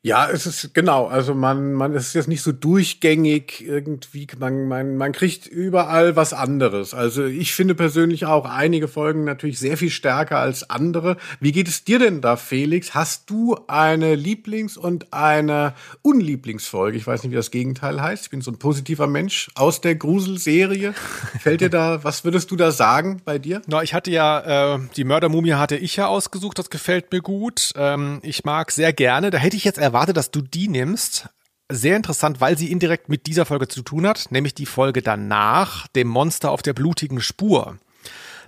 [0.03, 1.09] Ja, es ist genau.
[1.09, 4.27] Also man, man ist jetzt nicht so durchgängig irgendwie.
[4.39, 6.95] Man, man, man kriegt überall was anderes.
[6.95, 11.19] Also ich finde persönlich auch einige Folgen natürlich sehr viel stärker als andere.
[11.39, 12.95] Wie geht es dir denn da, Felix?
[12.95, 16.97] Hast du eine Lieblings- und eine Unlieblingsfolge?
[16.97, 18.25] Ich weiß nicht, wie das Gegenteil heißt.
[18.25, 20.95] Ich bin so ein positiver Mensch aus der Gruselserie.
[21.41, 23.61] Fällt dir da, was würdest du da sagen bei dir?
[23.67, 26.59] Na, ich hatte ja, äh, die Mördermumie hatte ich ja ausgesucht.
[26.59, 27.73] Das gefällt mir gut.
[27.77, 29.29] Ähm, ich mag sehr gerne.
[29.29, 31.29] Da hätte ich jetzt erwarte, dass du die nimmst.
[31.68, 35.87] Sehr interessant, weil sie indirekt mit dieser Folge zu tun hat, nämlich die Folge danach,
[35.88, 37.79] dem Monster auf der blutigen Spur.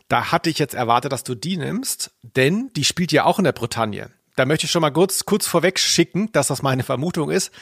[0.09, 3.44] Da hatte ich jetzt erwartet, dass du die nimmst, denn die spielt ja auch in
[3.44, 4.11] der Bretagne.
[4.37, 7.52] Da möchte ich schon mal kurz, kurz vorweg schicken, dass das meine Vermutung ist.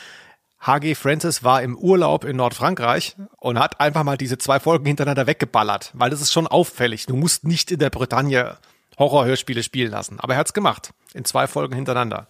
[0.60, 0.94] H.G.
[0.94, 5.90] Francis war im Urlaub in Nordfrankreich und hat einfach mal diese zwei Folgen hintereinander weggeballert,
[5.94, 7.06] weil das ist schon auffällig.
[7.06, 8.58] Du musst nicht in der Bretagne
[8.98, 10.20] Horrorhörspiele spielen lassen.
[10.20, 10.92] Aber er hat's gemacht.
[11.14, 12.28] In zwei Folgen hintereinander.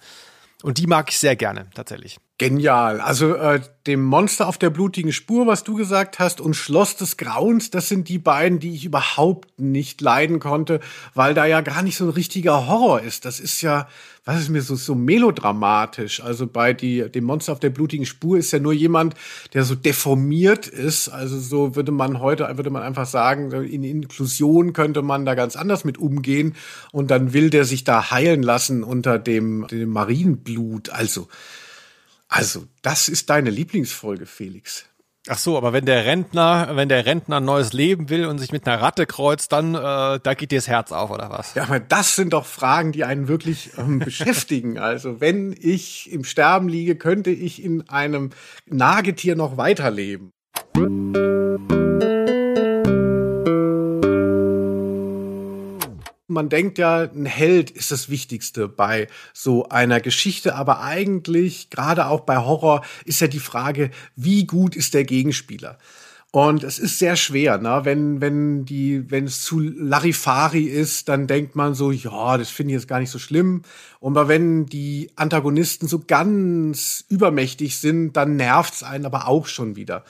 [0.63, 2.19] Und die mag ich sehr gerne, tatsächlich.
[2.41, 3.03] Genial.
[3.03, 7.19] Also äh, dem Monster auf der blutigen Spur, was du gesagt hast, und Schloss des
[7.19, 10.81] Grauens, das sind die beiden, die ich überhaupt nicht leiden konnte,
[11.13, 13.27] weil da ja gar nicht so ein richtiger Horror ist.
[13.27, 13.89] Das ist ja,
[14.25, 16.23] was ist mir so, so melodramatisch.
[16.23, 19.17] Also bei die, dem Monster auf der blutigen Spur ist ja nur jemand,
[19.53, 21.11] der so deformiert ist.
[21.11, 25.57] Also so würde man heute, würde man einfach sagen, in Inklusion könnte man da ganz
[25.57, 26.57] anders mit umgehen.
[26.91, 30.89] Und dann will der sich da heilen lassen unter dem, dem Marienblut.
[30.89, 31.29] Also,
[32.31, 34.87] also, das ist deine Lieblingsfolge, Felix.
[35.29, 38.53] Ach so, aber wenn der Rentner, wenn der Rentner ein neues Leben will und sich
[38.53, 41.55] mit einer Ratte kreuzt, dann äh, da geht dir das Herz auf oder was?
[41.55, 44.79] Ja, aber das sind doch Fragen, die einen wirklich ähm, beschäftigen.
[44.79, 48.31] Also, wenn ich im Sterben liege, könnte ich in einem
[48.67, 50.31] Nagetier noch weiterleben.
[56.31, 62.07] Man denkt ja, ein Held ist das Wichtigste bei so einer Geschichte, aber eigentlich, gerade
[62.07, 65.79] auch bei Horror, ist ja die Frage, wie gut ist der Gegenspieler?
[66.33, 67.81] Und es ist sehr schwer, ne?
[67.83, 72.73] wenn, wenn, die, wenn es zu Larifari ist, dann denkt man so, ja, das finde
[72.73, 73.63] ich jetzt gar nicht so schlimm.
[73.99, 80.05] Und wenn die Antagonisten so ganz übermächtig sind, dann nervt's einen aber auch schon wieder.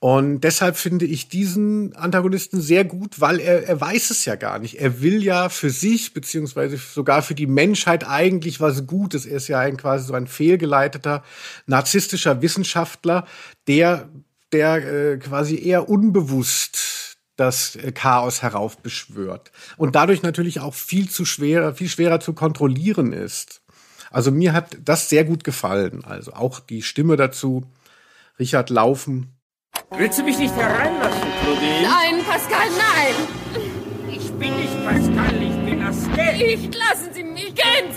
[0.00, 4.60] Und deshalb finde ich diesen Antagonisten sehr gut, weil er, er weiß es ja gar
[4.60, 4.80] nicht.
[4.80, 9.26] Er will ja für sich, beziehungsweise sogar für die Menschheit eigentlich was Gutes.
[9.26, 11.24] Er ist ja ein quasi so ein fehlgeleiteter,
[11.66, 13.26] narzisstischer Wissenschaftler,
[13.66, 14.08] der,
[14.52, 14.76] der
[15.14, 19.50] äh, quasi eher unbewusst das Chaos heraufbeschwört.
[19.76, 23.62] Und dadurch natürlich auch viel zu schwerer, viel schwerer zu kontrollieren ist.
[24.10, 26.04] Also mir hat das sehr gut gefallen.
[26.04, 27.64] Also auch die Stimme dazu.
[28.38, 29.37] Richard Laufen,
[29.90, 31.82] Willst du mich nicht hereinlassen, Claudine?
[31.82, 33.14] Nein, Pascal, nein!
[34.10, 36.36] Ich bin nicht Pascal, ich bin Askel.
[36.36, 37.90] Nicht, lassen Sie mich gehen!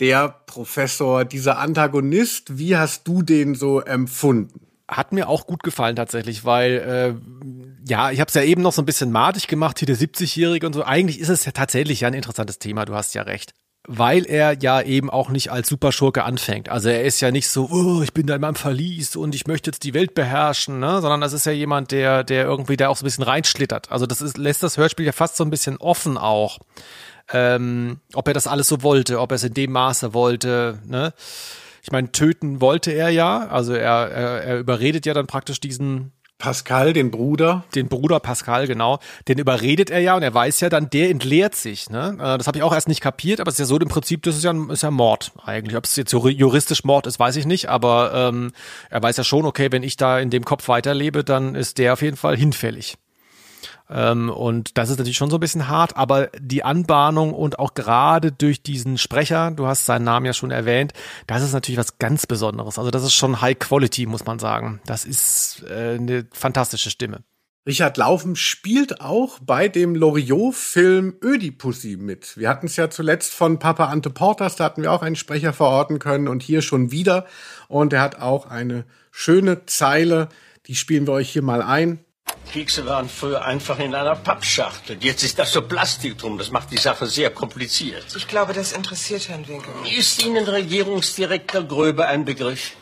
[0.00, 4.66] Der Professor, dieser Antagonist, wie hast du den so empfunden?
[4.88, 8.72] Hat mir auch gut gefallen tatsächlich, weil äh, ja, ich habe es ja eben noch
[8.72, 10.82] so ein bisschen madig gemacht, hier der 70-Jährige und so.
[10.82, 13.54] Eigentlich ist es ja tatsächlich ja ein interessantes Thema, du hast ja recht
[13.86, 16.68] weil er ja eben auch nicht als Superschurke anfängt.
[16.68, 19.46] Also er ist ja nicht so, oh, ich bin da in meinem Verlies und ich
[19.46, 21.00] möchte jetzt die Welt beherrschen, ne?
[21.00, 23.90] sondern das ist ja jemand, der, der irgendwie da auch so ein bisschen reinschlittert.
[23.92, 26.58] Also das ist, lässt das Hörspiel ja fast so ein bisschen offen auch,
[27.32, 30.80] ähm, ob er das alles so wollte, ob er es in dem Maße wollte.
[30.84, 31.12] Ne?
[31.82, 36.12] Ich meine, töten wollte er ja, also er, er, er überredet ja dann praktisch diesen
[36.38, 37.64] Pascal, den Bruder.
[37.74, 38.98] Den Bruder Pascal, genau.
[39.26, 41.88] Den überredet er ja und er weiß ja dann, der entleert sich.
[41.88, 42.16] Ne?
[42.20, 44.22] Äh, das habe ich auch erst nicht kapiert, aber es ist ja so im Prinzip,
[44.22, 45.76] das ist ja, ist ja Mord eigentlich.
[45.76, 48.52] Ob es jetzt juristisch Mord ist, weiß ich nicht, aber ähm,
[48.90, 51.94] er weiß ja schon, okay, wenn ich da in dem Kopf weiterlebe, dann ist der
[51.94, 52.96] auf jeden Fall hinfällig.
[53.88, 57.74] Ähm, und das ist natürlich schon so ein bisschen hart, aber die Anbahnung und auch
[57.74, 60.92] gerade durch diesen Sprecher, du hast seinen Namen ja schon erwähnt,
[61.26, 62.78] das ist natürlich was ganz Besonderes.
[62.78, 64.80] Also das ist schon High Quality, muss man sagen.
[64.86, 67.22] Das ist äh, eine fantastische Stimme.
[67.66, 72.36] Richard Laufen spielt auch bei dem Loriot-Film Ödipussy mit.
[72.36, 75.52] Wir hatten es ja zuletzt von Papa Ante Portas, da hatten wir auch einen Sprecher
[75.52, 77.26] verorten können und hier schon wieder.
[77.66, 80.28] Und er hat auch eine schöne Zeile,
[80.68, 82.05] die spielen wir euch hier mal ein.
[82.46, 84.96] Kekse waren früher einfach in einer Pappschachtel.
[85.00, 86.38] Jetzt ist das so Plastik drum.
[86.38, 88.04] Das macht die Sache sehr kompliziert.
[88.16, 89.72] Ich glaube, das interessiert Herrn Winkel.
[89.96, 92.72] Ist Ihnen Regierungsdirektor Gröbe ein Begriff?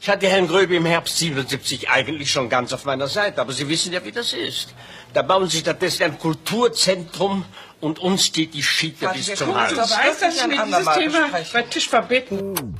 [0.00, 3.68] Ich hatte Herrn Gröbe im Herbst 77 eigentlich schon ganz auf meiner Seite, aber Sie
[3.68, 4.74] wissen ja, wie das ist.
[5.14, 7.44] Da bauen Sie stattdessen ein Kulturzentrum
[7.80, 9.72] und uns geht die Schiete bis zum Hals.
[9.72, 12.78] Ich weiß, dass mir dieses Thema bei Tisch verbeten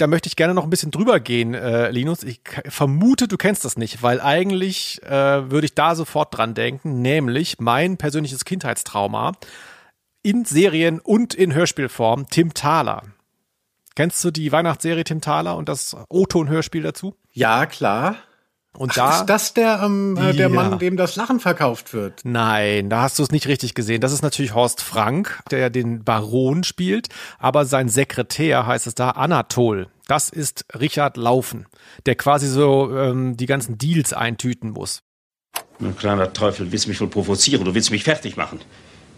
[0.00, 2.22] da möchte ich gerne noch ein bisschen drüber gehen, äh, Linus.
[2.22, 7.02] Ich vermute, du kennst das nicht, weil eigentlich äh, würde ich da sofort dran denken,
[7.02, 9.32] nämlich mein persönliches Kindheitstrauma
[10.22, 13.02] in Serien und in Hörspielform, Tim Thaler.
[13.94, 17.14] Kennst du die Weihnachtsserie Tim Thaler und das O-Ton-Hörspiel dazu?
[17.32, 18.16] Ja, klar.
[18.76, 20.48] Und Ach, da ist das der, ähm, äh, der ja.
[20.48, 22.20] Mann, dem das Lachen verkauft wird?
[22.24, 24.00] Nein, da hast du es nicht richtig gesehen.
[24.00, 28.94] Das ist natürlich Horst Frank, der ja den Baron spielt, aber sein Sekretär heißt es
[28.94, 29.88] da Anatol.
[30.06, 31.66] Das ist Richard Laufen,
[32.06, 35.02] der quasi so ähm, die ganzen Deals eintüten muss.
[35.78, 38.60] Du kleiner Teufel, willst mich wohl provozieren, du willst mich fertig machen.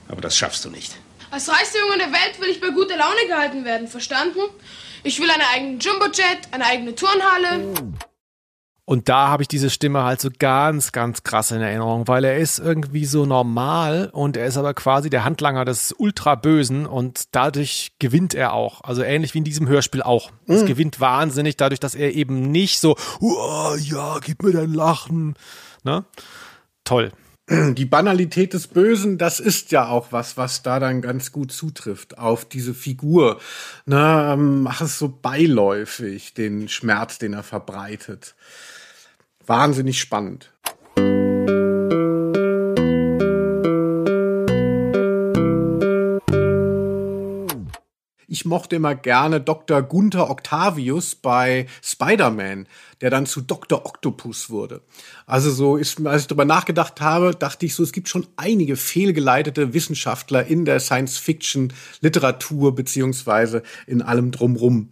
[0.08, 0.96] Aber das schaffst du nicht.
[1.30, 4.38] Als reichster Junge der Welt will ich bei guter Laune gehalten werden, verstanden?
[5.02, 7.74] Ich will einen eigenen Jumbojet, eine eigene Turnhalle.
[8.92, 12.36] Und da habe ich diese Stimme halt so ganz, ganz krass in Erinnerung, weil er
[12.36, 17.92] ist irgendwie so normal und er ist aber quasi der Handlanger des Ultrabösen und dadurch
[17.98, 18.82] gewinnt er auch.
[18.82, 20.30] Also ähnlich wie in diesem Hörspiel auch.
[20.46, 20.66] Es mhm.
[20.66, 25.36] gewinnt wahnsinnig dadurch, dass er eben nicht so, oh, ja, gib mir dein Lachen.
[25.84, 26.04] Ne?
[26.84, 27.12] Toll.
[27.74, 32.18] die Banalität des Bösen, das ist ja auch was, was da dann ganz gut zutrifft
[32.18, 33.40] auf diese Figur.
[33.86, 38.34] Ne, ähm, mach es so beiläufig, den Schmerz, den er verbreitet.
[39.46, 40.52] Wahnsinnig spannend.
[48.42, 49.82] ich mochte immer gerne Dr.
[49.82, 52.66] Gunther Octavius bei Spider-Man,
[53.00, 53.86] der dann zu Dr.
[53.86, 54.80] Octopus wurde.
[55.26, 58.74] Also so ist, als ich darüber nachgedacht habe, dachte ich so, es gibt schon einige
[58.74, 64.88] fehlgeleitete Wissenschaftler in der Science-Fiction-Literatur beziehungsweise in allem drumrum.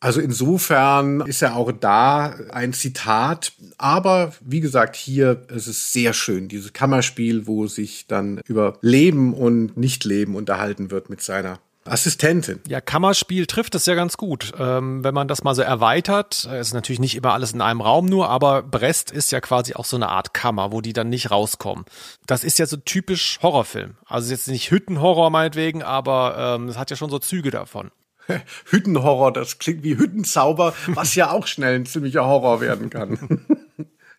[0.00, 3.52] Also insofern ist er auch da ein Zitat.
[3.76, 9.34] Aber wie gesagt, hier ist es sehr schön, dieses Kammerspiel, wo sich dann über Leben
[9.34, 12.60] und Nichtleben unterhalten wird mit seiner Assistentin.
[12.68, 14.52] Ja, Kammerspiel trifft es ja ganz gut.
[14.58, 17.80] Ähm, wenn man das mal so erweitert, äh, ist natürlich nicht immer alles in einem
[17.80, 21.08] Raum nur, aber Brest ist ja quasi auch so eine Art Kammer, wo die dann
[21.08, 21.84] nicht rauskommen.
[22.26, 23.96] Das ist ja so typisch Horrorfilm.
[24.06, 27.90] Also jetzt nicht Hüttenhorror meinetwegen, aber ähm, es hat ja schon so Züge davon.
[28.70, 33.40] Hüttenhorror, das klingt wie Hüttenzauber, was ja auch schnell ein ziemlicher Horror werden kann.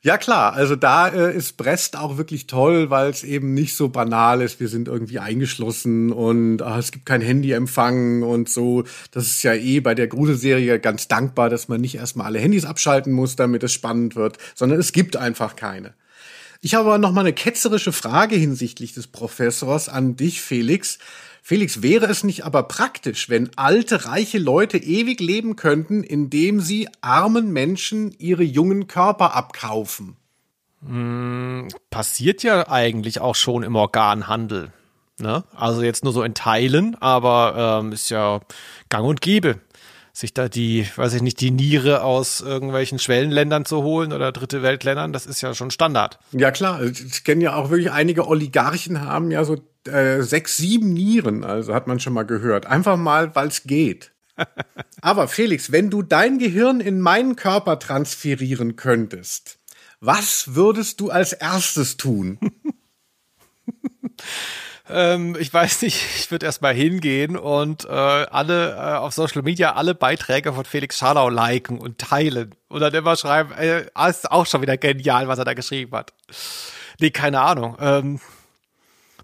[0.04, 3.90] Ja klar, also da äh, ist Brest auch wirklich toll, weil es eben nicht so
[3.90, 4.60] banal ist.
[4.60, 8.84] Wir sind irgendwie eingeschlossen und ach, es gibt kein Handyempfang und so.
[9.12, 12.66] Das ist ja eh bei der Gruselserie ganz dankbar, dass man nicht erstmal alle Handys
[12.66, 15.94] abschalten muss, damit es spannend wird, sondern es gibt einfach keine.
[16.62, 20.98] Ich habe aber noch mal eine ketzerische Frage hinsichtlich des Professors an dich, Felix.
[21.42, 26.88] Felix, wäre es nicht aber praktisch, wenn alte, reiche Leute ewig leben könnten, indem sie
[27.02, 30.16] armen Menschen ihre jungen Körper abkaufen?
[30.86, 34.72] Hm, passiert ja eigentlich auch schon im Organhandel.
[35.20, 35.44] Ne?
[35.56, 38.40] Also jetzt nur so in Teilen, aber ähm, ist ja
[38.90, 39.60] gang und gäbe
[40.14, 44.62] sich da die, weiß ich nicht, die Niere aus irgendwelchen Schwellenländern zu holen oder dritte
[44.62, 46.20] Weltländern, das ist ja schon Standard.
[46.32, 50.94] Ja klar, ich kenne ja auch wirklich einige Oligarchen haben ja so äh, sechs, sieben
[50.94, 52.66] Nieren, also hat man schon mal gehört.
[52.66, 54.12] Einfach mal, weil es geht.
[55.02, 59.60] Aber Felix, wenn du dein Gehirn in meinen Körper transferieren könntest,
[60.00, 62.40] was würdest du als erstes tun?
[64.94, 69.74] ähm, ich weiß nicht, ich würde erstmal hingehen und äh, alle äh, auf Social Media
[69.74, 72.56] alle Beiträge von Felix Scharlau liken und teilen.
[72.68, 76.14] Und dann immer schreiben, äh, ist auch schon wieder genial, was er da geschrieben hat.
[77.00, 77.78] Nee, keine Ahnung.
[77.80, 78.20] Ähm,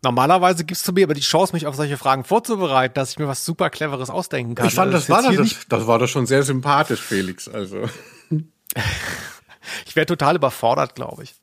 [0.03, 3.27] Normalerweise gibst du mir aber die Chance, mich auf solche Fragen vorzubereiten, dass ich mir
[3.27, 4.67] was super Cleveres ausdenken kann.
[4.67, 7.47] Ich fand, das, das war das, das war doch schon sehr sympathisch, Felix.
[7.47, 7.89] Also.
[9.85, 11.33] ich wäre total überfordert, glaube ich.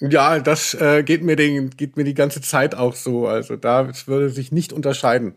[0.00, 3.26] Ja, das äh, geht mir den, geht mir die ganze Zeit auch so.
[3.26, 5.34] Also da würde sich nicht unterscheiden.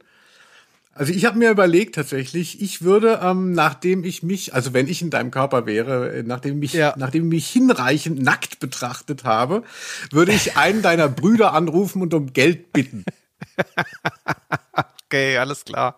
[0.94, 5.02] Also ich habe mir überlegt tatsächlich, ich würde, ähm, nachdem ich mich, also wenn ich
[5.02, 6.94] in deinem Körper wäre, äh, nachdem ich, ja.
[6.98, 9.64] nachdem ich mich hinreichend nackt betrachtet habe,
[10.12, 13.06] würde ich einen deiner Brüder anrufen und um Geld bitten.
[15.06, 15.98] okay, alles klar.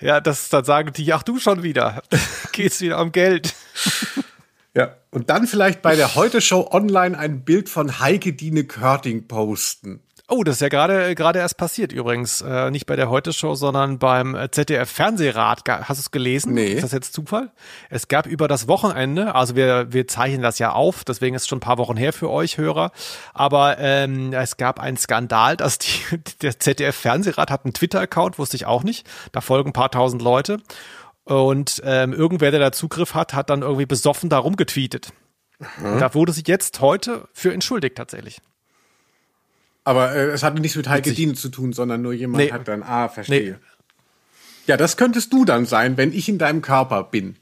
[0.00, 2.02] Ja, das dann sagen die, ach du schon wieder.
[2.52, 3.54] Geht's wieder um Geld.
[4.76, 9.26] Ja, und dann vielleicht bei der Heute Show online ein Bild von Heike Dine Körting
[9.26, 10.00] posten.
[10.32, 12.40] Oh, das ist ja gerade gerade erst passiert übrigens.
[12.40, 15.62] Äh, nicht bei der Heute-Show, sondern beim ZDF-Fernsehrat.
[15.68, 16.54] Hast du es gelesen?
[16.54, 16.74] Nee.
[16.74, 17.50] Ist das jetzt Zufall?
[17.88, 21.48] Es gab über das Wochenende, also wir, wir zeichnen das ja auf, deswegen ist es
[21.48, 22.92] schon ein paar Wochen her für euch Hörer,
[23.34, 25.98] aber ähm, es gab einen Skandal, dass die,
[26.42, 29.08] der ZDF-Fernsehrat hat einen Twitter-Account, wusste ich auch nicht.
[29.32, 30.58] Da folgen ein paar tausend Leute.
[31.30, 35.12] Und ähm, irgendwer, der da Zugriff hat, hat dann irgendwie besoffen da rumgetweetet.
[35.60, 36.00] Mhm.
[36.00, 38.40] Da wurde sich jetzt heute für entschuldigt tatsächlich.
[39.84, 42.50] Aber äh, es hatte nichts mit Heike Diene zu tun, sondern nur jemand nee.
[42.50, 43.52] hat dann, ah, verstehe.
[43.52, 43.56] Nee.
[44.66, 47.36] Ja, das könntest du dann sein, wenn ich in deinem Körper bin.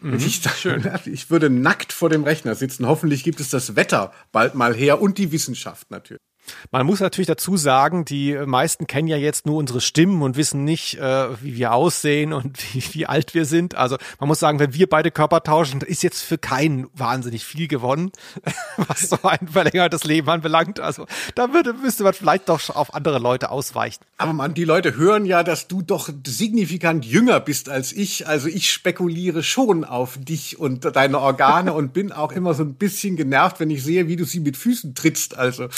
[0.00, 0.90] Mhm, ich, schön.
[1.04, 2.86] ich würde nackt vor dem Rechner sitzen.
[2.86, 6.22] Hoffentlich gibt es das Wetter bald mal her und die Wissenschaft natürlich.
[6.70, 10.64] Man muss natürlich dazu sagen, die meisten kennen ja jetzt nur unsere Stimmen und wissen
[10.64, 13.74] nicht, äh, wie wir aussehen und wie, wie alt wir sind.
[13.74, 17.68] Also man muss sagen, wenn wir beide Körper tauschen, ist jetzt für keinen wahnsinnig viel
[17.68, 18.12] gewonnen,
[18.76, 20.80] was so ein verlängertes Leben anbelangt.
[20.80, 24.04] Also da würde, müsste man vielleicht doch auf andere Leute ausweichen.
[24.16, 28.26] Aber man, die Leute hören ja, dass du doch signifikant jünger bist als ich.
[28.26, 32.74] Also ich spekuliere schon auf dich und deine Organe und bin auch immer so ein
[32.74, 35.36] bisschen genervt, wenn ich sehe, wie du sie mit Füßen trittst.
[35.36, 35.68] Also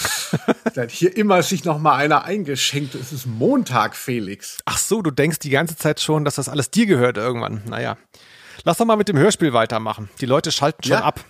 [0.76, 2.94] hat hier immer sich noch mal einer eingeschenkt.
[2.94, 4.58] Es ist Montag, Felix.
[4.64, 7.62] Ach so, du denkst die ganze Zeit schon, dass das alles dir gehört irgendwann.
[7.66, 7.96] Naja.
[8.64, 10.10] Lass doch mal mit dem Hörspiel weitermachen.
[10.20, 11.04] Die Leute schalten schon ja.
[11.04, 11.24] ab.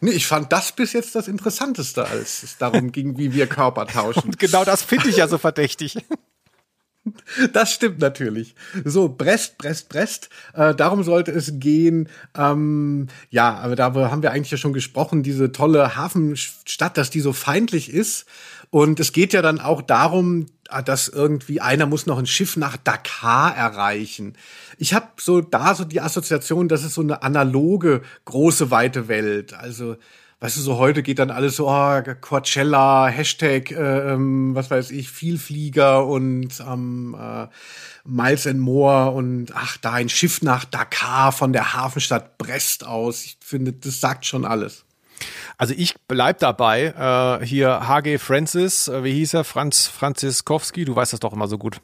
[0.00, 3.86] Nee, ich fand das bis jetzt das Interessanteste, als es darum ging, wie wir Körper
[3.92, 4.24] tauschen.
[4.24, 5.96] Und genau das finde ich ja so verdächtig.
[7.52, 8.54] Das stimmt natürlich.
[8.84, 10.30] So, Brest, Brest, Brest.
[10.54, 12.08] Äh, darum sollte es gehen.
[12.36, 17.20] Ähm, ja, aber da haben wir eigentlich ja schon gesprochen, diese tolle Hafenstadt, dass die
[17.20, 18.24] so feindlich ist.
[18.70, 22.56] Und es geht ja dann auch darum, Ah, dass irgendwie einer muss noch ein Schiff
[22.56, 24.34] nach Dakar erreichen.
[24.78, 29.52] Ich habe so da so die Assoziation, das ist so eine analoge große weite Welt.
[29.52, 29.96] Also
[30.44, 34.90] weißt du, so heute geht dann alles so, oh, Coachella, Hashtag, äh, ähm, was weiß
[34.90, 37.46] ich, Vielflieger und ähm, äh,
[38.04, 43.24] Miles and More und ach, da ein Schiff nach Dakar von der Hafenstadt Brest aus.
[43.24, 44.84] Ich finde, das sagt schon alles.
[45.56, 47.40] Also ich bleib dabei.
[47.40, 49.44] Äh, hier HG Francis, äh, wie hieß er?
[49.44, 51.80] Franz Franziskowski, du weißt das doch immer so gut.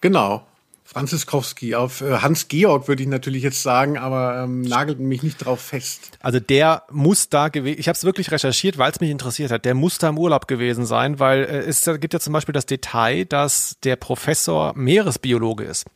[0.00, 0.46] Genau.
[0.92, 1.74] Franziskowski.
[1.76, 6.18] Auf äh, Hans-Georg würde ich natürlich jetzt sagen, aber ähm, nagelt mich nicht drauf fest.
[6.20, 9.64] Also der muss da gewesen, ich habe es wirklich recherchiert, weil es mich interessiert hat,
[9.64, 12.66] der muss da im Urlaub gewesen sein, weil äh, es gibt ja zum Beispiel das
[12.66, 15.86] Detail, dass der Professor Meeresbiologe ist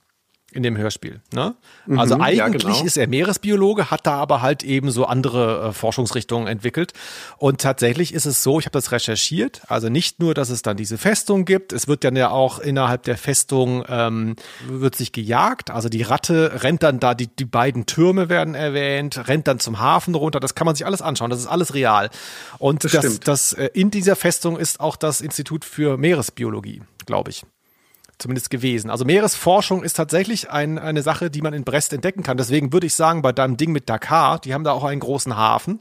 [0.54, 1.20] in dem Hörspiel.
[1.32, 1.54] Ne?
[1.86, 2.84] Mhm, also eigentlich ja, genau.
[2.84, 6.92] ist er Meeresbiologe, hat da aber halt eben so andere äh, Forschungsrichtungen entwickelt.
[7.38, 10.76] Und tatsächlich ist es so, ich habe das recherchiert, also nicht nur, dass es dann
[10.76, 14.36] diese Festung gibt, es wird dann ja auch innerhalb der Festung ähm,
[14.68, 15.70] wird sich gejagt.
[15.70, 19.80] Also die Ratte rennt dann da, die, die beiden Türme werden erwähnt, rennt dann zum
[19.80, 20.38] Hafen runter.
[20.38, 22.10] Das kann man sich alles anschauen, das ist alles real.
[22.58, 27.30] Und das, das, das äh, in dieser Festung ist auch das Institut für Meeresbiologie, glaube
[27.30, 27.44] ich
[28.18, 28.90] zumindest gewesen.
[28.90, 32.36] Also Meeresforschung ist tatsächlich ein, eine Sache, die man in Brest entdecken kann.
[32.36, 35.36] Deswegen würde ich sagen, bei deinem Ding mit Dakar, die haben da auch einen großen
[35.36, 35.80] Hafen.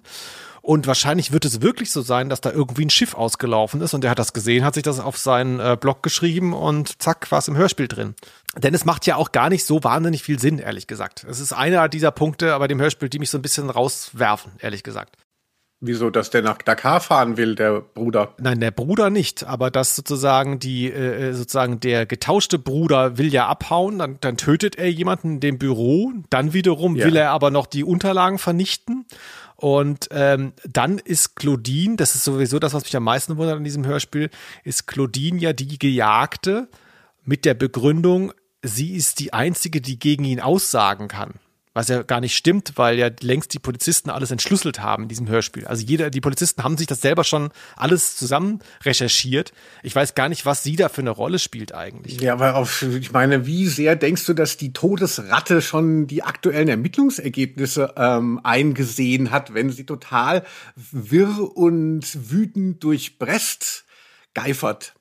[0.62, 4.02] Und wahrscheinlich wird es wirklich so sein, dass da irgendwie ein Schiff ausgelaufen ist und
[4.02, 7.40] der hat das gesehen, hat sich das auf seinen äh, Blog geschrieben und zack, war
[7.40, 8.16] es im Hörspiel drin.
[8.56, 11.26] Denn es macht ja auch gar nicht so wahnsinnig viel Sinn, ehrlich gesagt.
[11.30, 14.84] Es ist einer dieser Punkte bei dem Hörspiel, die mich so ein bisschen rauswerfen, ehrlich
[14.84, 15.18] gesagt.
[15.86, 18.36] Wieso, dass der nach Dakar fahren will, der Bruder?
[18.40, 23.48] Nein, der Bruder nicht, aber dass sozusagen die, äh, sozusagen der getauschte Bruder will ja
[23.48, 27.06] abhauen, dann, dann tötet er jemanden in dem Büro, dann wiederum ja.
[27.06, 29.06] will er aber noch die Unterlagen vernichten.
[29.58, 33.66] Und ähm, dann ist Claudine, das ist sowieso das, was mich am meisten wundert an
[33.66, 34.30] diesem Hörspiel,
[34.64, 36.70] ist Claudine ja die Gejagte
[37.26, 38.32] mit der Begründung,
[38.62, 41.34] sie ist die einzige, die gegen ihn aussagen kann.
[41.74, 45.28] Was ja gar nicht stimmt, weil ja längst die Polizisten alles entschlüsselt haben in diesem
[45.28, 45.66] Hörspiel.
[45.66, 49.54] Also jeder, die Polizisten haben sich das selber schon alles zusammen recherchiert.
[49.82, 52.22] Ich weiß gar nicht, was sie da für eine Rolle spielt eigentlich.
[52.22, 56.68] Ja, aber auf, ich meine, wie sehr denkst du, dass die Todesratte schon die aktuellen
[56.68, 60.44] Ermittlungsergebnisse ähm, eingesehen hat, wenn sie total
[60.76, 63.86] wirr und wütend durch Brest
[64.34, 64.94] geifert?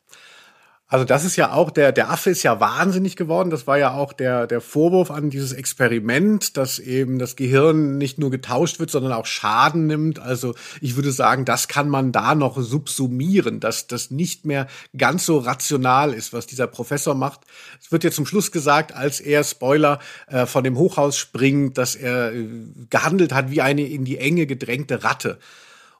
[0.93, 3.49] Also das ist ja auch, der, der Affe ist ja wahnsinnig geworden.
[3.49, 8.19] Das war ja auch der, der Vorwurf an dieses Experiment, dass eben das Gehirn nicht
[8.19, 10.19] nur getauscht wird, sondern auch Schaden nimmt.
[10.19, 15.25] Also ich würde sagen, das kann man da noch subsumieren, dass das nicht mehr ganz
[15.25, 17.41] so rational ist, was dieser Professor macht.
[17.81, 21.95] Es wird ja zum Schluss gesagt, als er, Spoiler, äh, von dem Hochhaus springt, dass
[21.95, 22.47] er äh,
[22.91, 25.39] gehandelt hat wie eine in die Enge gedrängte Ratte.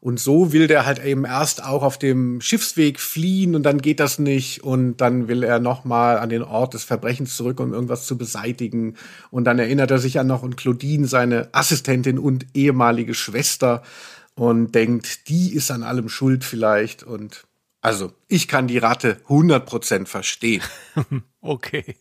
[0.03, 4.01] Und so will der halt eben erst auch auf dem Schiffsweg fliehen und dann geht
[4.01, 8.05] das nicht und dann will er nochmal an den Ort des Verbrechens zurück, um irgendwas
[8.05, 8.97] zu beseitigen.
[9.31, 13.85] Und dann erinnert er sich an noch und Claudine, seine Assistentin und ehemalige Schwester
[14.35, 17.45] und denkt, die ist an allem schuld vielleicht und
[17.85, 20.63] also, ich kann die Ratte 100% verstehen.
[21.41, 21.97] okay.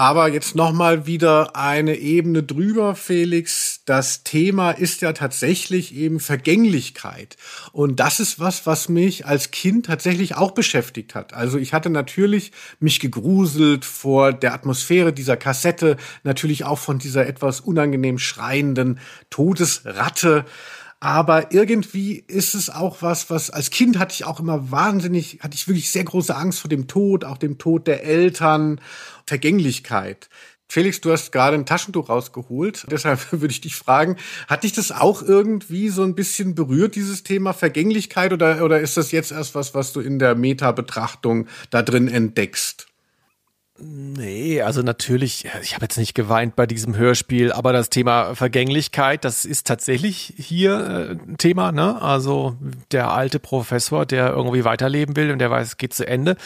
[0.00, 3.82] Aber jetzt noch mal wieder eine Ebene drüber, Felix.
[3.84, 7.36] Das Thema ist ja tatsächlich eben Vergänglichkeit.
[7.72, 11.34] Und das ist was, was mich als Kind tatsächlich auch beschäftigt hat.
[11.34, 17.26] Also ich hatte natürlich mich gegruselt vor der Atmosphäre dieser Kassette, natürlich auch von dieser
[17.26, 20.46] etwas unangenehm schreienden Todesratte.
[21.02, 25.54] Aber irgendwie ist es auch was, was als Kind hatte ich auch immer wahnsinnig, hatte
[25.54, 28.82] ich wirklich sehr große Angst vor dem Tod, auch dem Tod der Eltern.
[29.30, 30.28] Vergänglichkeit.
[30.66, 32.84] Felix, du hast gerade ein Taschentuch rausgeholt.
[32.90, 34.16] Deshalb würde ich dich fragen,
[34.48, 38.96] hat dich das auch irgendwie so ein bisschen berührt, dieses Thema Vergänglichkeit, oder, oder ist
[38.96, 42.88] das jetzt erst was, was du in der Meta-Betrachtung da drin entdeckst?
[43.78, 49.24] Nee, also natürlich, ich habe jetzt nicht geweint bei diesem Hörspiel, aber das Thema Vergänglichkeit,
[49.24, 52.02] das ist tatsächlich hier ein äh, Thema, ne?
[52.02, 52.56] Also
[52.90, 56.36] der alte Professor, der irgendwie weiterleben will und der weiß, es geht zu Ende.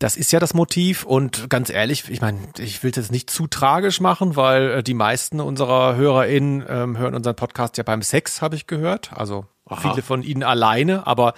[0.00, 3.30] Das ist ja das Motiv und ganz ehrlich, ich meine, ich will es jetzt nicht
[3.30, 8.02] zu tragisch machen, weil äh, die meisten unserer HörerInnen ähm, hören unseren Podcast ja beim
[8.02, 9.12] Sex, habe ich gehört.
[9.14, 9.80] Also Aha.
[9.80, 11.34] viele von ihnen alleine, aber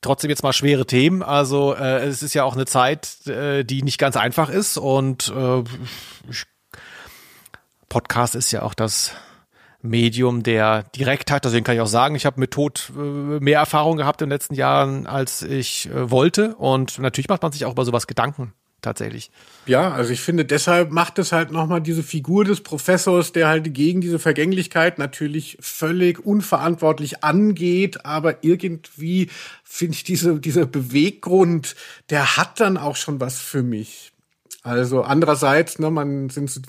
[0.00, 1.22] trotzdem jetzt mal schwere Themen.
[1.22, 5.32] Also äh, es ist ja auch eine Zeit, äh, die nicht ganz einfach ist und
[5.36, 5.62] äh,
[7.88, 9.12] Podcast ist ja auch das
[9.82, 11.44] Medium der Direktheit.
[11.44, 14.34] Deswegen kann ich auch sagen, ich habe mit Tod äh, mehr Erfahrung gehabt in den
[14.34, 16.56] letzten Jahren, als ich äh, wollte.
[16.56, 18.52] Und natürlich macht man sich auch über sowas Gedanken
[18.82, 19.30] tatsächlich.
[19.66, 23.74] Ja, also ich finde, deshalb macht es halt nochmal diese Figur des Professors, der halt
[23.74, 29.30] gegen diese Vergänglichkeit natürlich völlig unverantwortlich angeht, aber irgendwie
[29.64, 31.74] finde ich diese, dieser Beweggrund,
[32.10, 34.12] der hat dann auch schon was für mich.
[34.68, 36.60] Also andererseits, ne, man sind,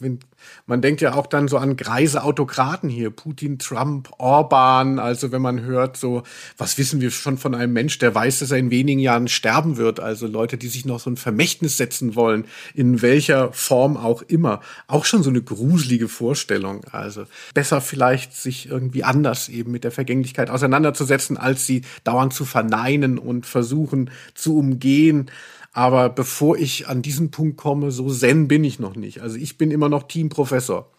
[0.66, 5.00] man denkt ja auch dann so an greise Autokraten hier, Putin, Trump, Orban.
[5.00, 6.24] Also wenn man hört, so
[6.58, 9.76] was wissen wir schon von einem Mensch, der weiß, dass er in wenigen Jahren sterben
[9.76, 10.00] wird.
[10.00, 14.62] Also Leute, die sich noch so ein Vermächtnis setzen wollen, in welcher Form auch immer.
[14.88, 16.86] Auch schon so eine gruselige Vorstellung.
[16.94, 22.46] Also besser vielleicht sich irgendwie anders eben mit der Vergänglichkeit auseinanderzusetzen, als sie dauernd zu
[22.46, 25.30] verneinen und versuchen zu umgehen.
[25.72, 29.22] Aber bevor ich an diesen Punkt komme, so zen bin ich noch nicht.
[29.22, 30.92] Also ich bin immer noch Team Professor.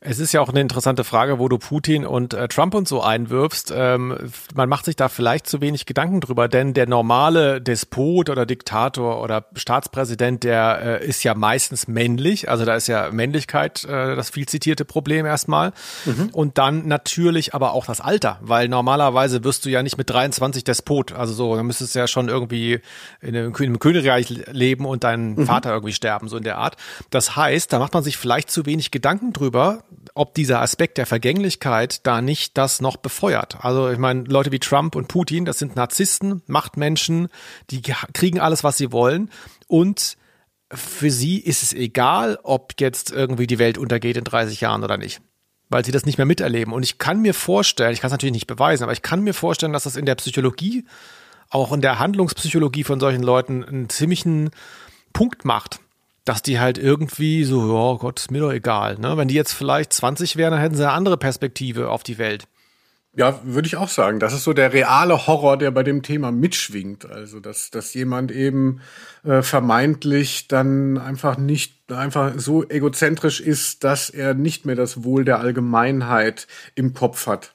[0.00, 3.02] Es ist ja auch eine interessante Frage, wo du Putin und äh, Trump und so
[3.02, 3.72] einwirfst.
[3.74, 4.16] Ähm,
[4.54, 9.20] man macht sich da vielleicht zu wenig Gedanken drüber, denn der normale Despot oder Diktator
[9.20, 12.48] oder Staatspräsident, der äh, ist ja meistens männlich.
[12.48, 15.72] Also da ist ja Männlichkeit äh, das viel zitierte Problem erstmal.
[16.04, 16.28] Mhm.
[16.30, 20.62] Und dann natürlich aber auch das Alter, weil normalerweise wirst du ja nicht mit 23
[20.62, 21.10] Despot.
[21.10, 22.80] Also so, dann müsstest du ja schon irgendwie
[23.20, 25.46] in einem, in einem Königreich leben und dein mhm.
[25.46, 26.76] Vater irgendwie sterben, so in der Art.
[27.10, 29.82] Das heißt, da macht man sich vielleicht zu wenig Gedanken drüber,
[30.14, 33.64] ob dieser Aspekt der Vergänglichkeit da nicht das noch befeuert.
[33.64, 37.28] Also ich meine, Leute wie Trump und Putin, das sind Narzissten, Machtmenschen,
[37.70, 39.30] die kriegen alles, was sie wollen
[39.66, 40.16] und
[40.70, 44.98] für sie ist es egal, ob jetzt irgendwie die Welt untergeht in 30 Jahren oder
[44.98, 45.20] nicht
[45.68, 46.72] weil sie das nicht mehr miterleben.
[46.72, 49.34] Und ich kann mir vorstellen, ich kann es natürlich nicht beweisen, aber ich kann mir
[49.34, 50.86] vorstellen, dass das in der Psychologie,
[51.50, 54.50] auch in der Handlungspsychologie von solchen Leuten einen ziemlichen
[55.12, 55.80] Punkt macht
[56.28, 58.98] dass die halt irgendwie so, ja Gott, ist mir doch egal.
[58.98, 59.16] Ne?
[59.16, 62.46] Wenn die jetzt vielleicht 20 wären, dann hätten sie eine andere Perspektive auf die Welt.
[63.16, 64.20] Ja, würde ich auch sagen.
[64.20, 67.10] Das ist so der reale Horror, der bei dem Thema mitschwingt.
[67.10, 68.80] Also, dass, dass jemand eben
[69.24, 75.24] äh, vermeintlich dann einfach nicht einfach so egozentrisch ist, dass er nicht mehr das Wohl
[75.24, 77.52] der Allgemeinheit im Kopf hat.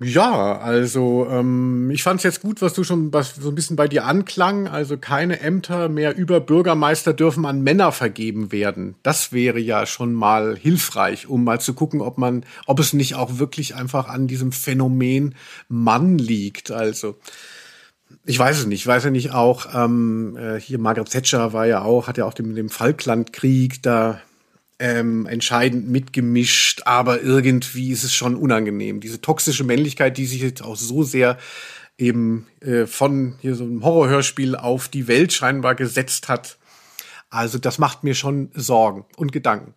[0.00, 3.76] Ja, also ähm, ich fand es jetzt gut, was du schon was so ein bisschen
[3.76, 4.66] bei dir anklang.
[4.66, 8.96] Also keine Ämter mehr über Bürgermeister dürfen an Männer vergeben werden.
[9.04, 13.14] Das wäre ja schon mal hilfreich, um mal zu gucken, ob man, ob es nicht
[13.14, 15.36] auch wirklich einfach an diesem Phänomen
[15.68, 16.72] Mann liegt.
[16.72, 17.16] Also
[18.26, 18.80] ich weiß es nicht.
[18.80, 22.24] Ich weiß ja nicht auch, ähm, äh, hier Margaret Thatcher war ja auch, hat ja
[22.24, 24.20] auch den, den Falklandkrieg da
[24.78, 29.00] ähm, entscheidend mitgemischt, aber irgendwie ist es schon unangenehm.
[29.00, 31.38] Diese toxische Männlichkeit, die sich jetzt auch so sehr
[31.96, 36.58] eben äh, von hier so einem Horrorhörspiel auf die Welt scheinbar gesetzt hat.
[37.30, 39.74] Also das macht mir schon Sorgen und Gedanken.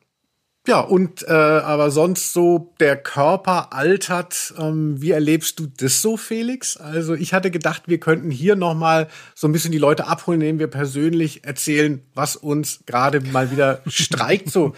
[0.67, 4.53] Ja, und äh, aber sonst so der Körper altert.
[4.59, 6.75] Ähm, wie erlebst du das so, Felix?
[6.75, 10.41] Also ich hatte gedacht, wir könnten hier noch mal so ein bisschen die Leute abholen,
[10.41, 14.51] indem wir persönlich erzählen, was uns gerade mal wieder streikt.
[14.51, 14.73] So,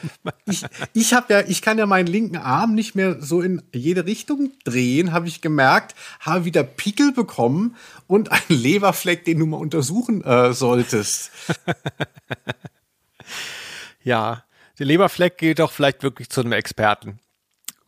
[0.45, 0.63] ich,
[0.93, 4.51] ich habe ja, ich kann ja meinen linken Arm nicht mehr so in jede Richtung
[4.65, 7.75] drehen, habe ich gemerkt, habe wieder Pickel bekommen
[8.05, 11.31] und einen Leberfleck, den du mal untersuchen äh, solltest.
[14.03, 14.43] ja,
[14.80, 17.19] der Leberfleck geht doch vielleicht wirklich zu einem Experten.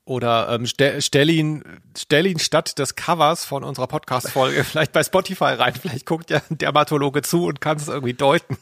[0.04, 1.64] Oder ähm, stell, stell, ihn,
[1.98, 5.74] stell ihn statt des Covers von unserer Podcast-Folge vielleicht bei Spotify rein.
[5.74, 8.58] Vielleicht guckt ja ein Dermatologe zu und kann es irgendwie deuten.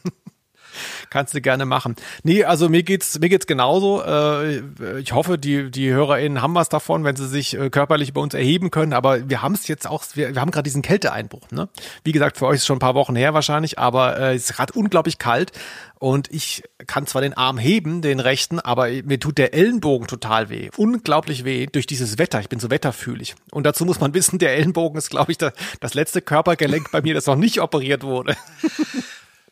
[1.10, 1.96] Kannst du gerne machen.
[2.22, 4.02] Nee, also mir geht's mir geht's genauso.
[4.02, 4.60] Äh,
[5.00, 8.34] ich hoffe, die die HörerInnen haben was davon, wenn sie sich äh, körperlich bei uns
[8.34, 8.92] erheben können.
[8.92, 11.50] Aber wir haben es jetzt auch, wir, wir haben gerade diesen Kälteeinbruch.
[11.50, 11.68] Ne?
[12.04, 14.56] Wie gesagt, für euch ist schon ein paar Wochen her wahrscheinlich, aber äh, es ist
[14.56, 15.52] gerade unglaublich kalt
[16.00, 20.48] und ich kann zwar den Arm heben, den rechten, aber mir tut der Ellenbogen total
[20.48, 20.70] weh.
[20.78, 22.40] Unglaublich weh durch dieses Wetter.
[22.40, 23.34] Ich bin so wetterfühlig.
[23.50, 27.12] Und dazu muss man wissen, der Ellenbogen ist, glaube ich, das letzte Körpergelenk bei mir,
[27.12, 28.34] das noch nicht operiert wurde.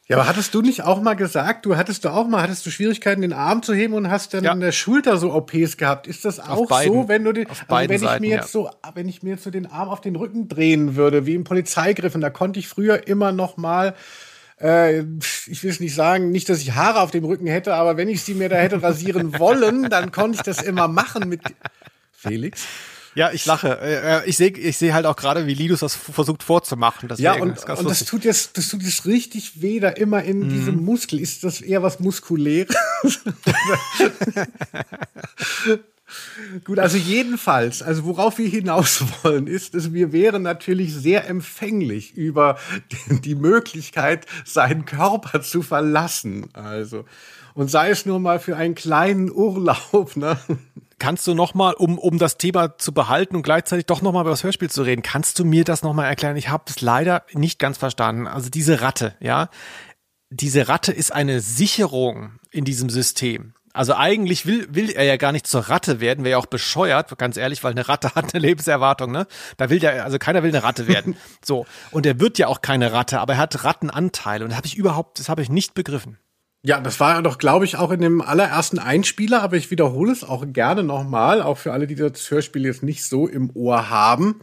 [0.09, 2.71] Ja, aber hattest du nicht auch mal gesagt, du hattest du auch mal, hattest du
[2.71, 4.53] Schwierigkeiten, den Arm zu heben und hast dann ja.
[4.53, 6.07] in der Schulter so OPs gehabt?
[6.07, 8.63] Ist das auch so, wenn du den, also wenn ich Seiten, mir jetzt ja.
[8.63, 11.45] so, wenn ich mir jetzt so den Arm auf den Rücken drehen würde, wie im
[11.45, 13.95] Polizeigriff, und da konnte ich früher immer noch mal
[14.61, 15.01] äh,
[15.47, 18.09] ich will es nicht sagen, nicht, dass ich Haare auf dem Rücken hätte, aber wenn
[18.09, 21.43] ich sie mir da hätte rasieren wollen, dann konnte ich das immer machen mit
[22.13, 22.67] Felix.
[23.19, 23.81] Ja, ich lache.
[23.81, 27.09] Äh, äh, ich sehe ich seh halt auch gerade, wie Lidus das versucht vorzumachen.
[27.09, 30.23] Deswegen, ja, und, das, und das tut jetzt, das tut jetzt richtig weh da immer
[30.23, 30.51] in mhm.
[30.51, 31.19] diesem Muskel.
[31.19, 32.77] Ist das eher was Muskuläres?
[36.65, 42.17] Gut, also jedenfalls, also worauf wir hinaus wollen, ist, dass wir wären natürlich sehr empfänglich
[42.17, 42.57] über
[43.25, 46.51] die Möglichkeit, seinen Körper zu verlassen.
[46.53, 47.05] Also,
[47.55, 50.39] und sei es nur mal für einen kleinen Urlaub, ne?
[50.99, 54.23] Kannst du noch mal, um, um das Thema zu behalten und gleichzeitig doch noch mal
[54.23, 56.37] über das Hörspiel zu reden, kannst du mir das noch mal erklären?
[56.37, 58.27] Ich habe das leider nicht ganz verstanden.
[58.27, 59.49] Also diese Ratte, ja,
[60.31, 63.55] diese Ratte ist eine Sicherung in diesem System.
[63.73, 67.17] Also eigentlich will, will er ja gar nicht zur Ratte werden, wäre ja auch bescheuert,
[67.19, 69.27] ganz ehrlich, weil eine Ratte hat eine Lebenserwartung, ne?
[69.57, 71.17] Da will der, also keiner will eine Ratte werden.
[71.45, 71.67] So.
[71.93, 74.45] Und er wird ja auch keine Ratte, aber er hat Rattenanteile.
[74.45, 76.19] Und das habe ich überhaupt, das habe ich nicht begriffen.
[76.63, 80.11] Ja, das war ja doch, glaube ich, auch in dem allerersten Einspieler, aber ich wiederhole
[80.11, 83.91] es auch gerne nochmal, auch für alle, die das Hörspiel jetzt nicht so im Ohr
[83.91, 84.41] haben.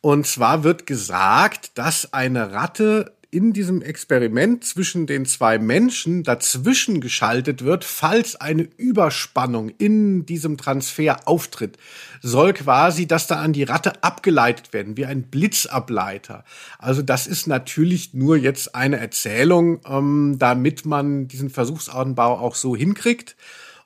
[0.00, 7.02] Und zwar wird gesagt, dass eine Ratte in diesem Experiment zwischen den zwei Menschen dazwischen
[7.02, 11.76] geschaltet wird, falls eine Überspannung in diesem Transfer auftritt,
[12.22, 16.44] soll quasi das da an die Ratte abgeleitet werden, wie ein Blitzableiter.
[16.78, 22.74] Also das ist natürlich nur jetzt eine Erzählung, ähm, damit man diesen Versuchsanbau auch so
[22.74, 23.36] hinkriegt.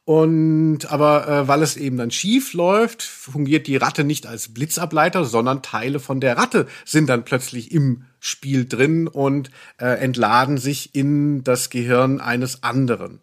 [0.04, 5.24] Und aber äh, weil es eben dann schief läuft, fungiert die Ratte nicht als Blitzableiter,
[5.24, 10.94] sondern Teile von der Ratte sind dann plötzlich im Spiel drin und äh, entladen sich
[10.94, 13.20] in das Gehirn eines anderen.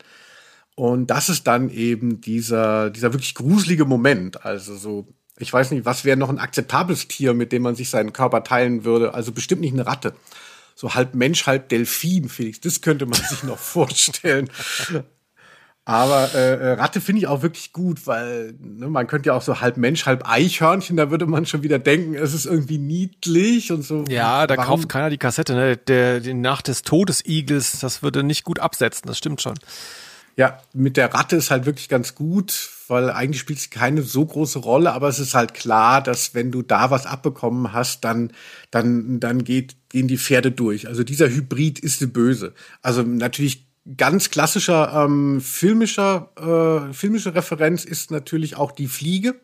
[0.76, 4.46] Und das ist dann eben dieser, dieser wirklich gruselige Moment.
[4.46, 5.08] Also so,
[5.40, 8.44] ich weiß nicht, was wäre noch ein akzeptables Tier, mit dem man sich seinen Körper
[8.44, 9.14] teilen würde?
[9.14, 10.14] Also bestimmt nicht eine Ratte.
[10.76, 12.60] So halb Mensch, halb Delfin, Felix.
[12.60, 14.50] Das könnte man sich noch vorstellen.
[15.88, 19.42] Aber äh, äh, Ratte finde ich auch wirklich gut, weil ne, man könnte ja auch
[19.42, 23.72] so halb Mensch, halb Eichhörnchen, da würde man schon wieder denken, es ist irgendwie niedlich
[23.72, 24.04] und so.
[24.10, 24.68] Ja, da Warum?
[24.68, 25.78] kauft keiner die Kassette, ne?
[25.78, 29.54] Der, die Nacht des Todesigels, das würde nicht gut absetzen, das stimmt schon.
[30.36, 34.26] Ja, mit der Ratte ist halt wirklich ganz gut, weil eigentlich spielt sie keine so
[34.26, 38.34] große Rolle, aber es ist halt klar, dass wenn du da was abbekommen hast, dann,
[38.72, 40.86] dann, dann geht, gehen die Pferde durch.
[40.90, 42.54] Also dieser Hybrid ist die böse.
[42.82, 49.36] Also natürlich ganz klassischer ähm, filmischer, äh, filmische Referenz ist natürlich auch die Fliege,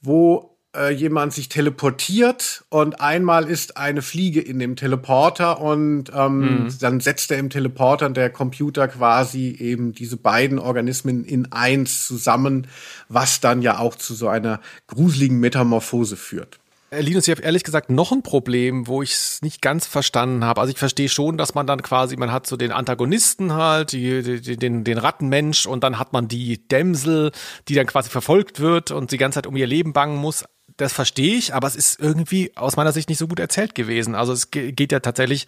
[0.00, 6.64] wo äh, jemand sich teleportiert und einmal ist eine Fliege in dem Teleporter und ähm,
[6.64, 6.78] mhm.
[6.80, 12.66] dann setzt er im Teleporter der Computer quasi eben diese beiden Organismen in eins zusammen,
[13.08, 16.58] was dann ja auch zu so einer gruseligen Metamorphose führt.
[16.94, 20.44] Äh, Linus, ich habe ehrlich gesagt noch ein Problem, wo ich es nicht ganz verstanden
[20.44, 20.60] habe.
[20.60, 24.40] Also ich verstehe schon, dass man dann quasi, man hat so den Antagonisten halt, die,
[24.40, 27.32] die, den, den Rattenmensch und dann hat man die Dämsel,
[27.68, 30.44] die dann quasi verfolgt wird und die ganze Zeit um ihr Leben bangen muss.
[30.76, 34.14] Das verstehe ich, aber es ist irgendwie aus meiner Sicht nicht so gut erzählt gewesen.
[34.14, 35.46] Also es geht ja tatsächlich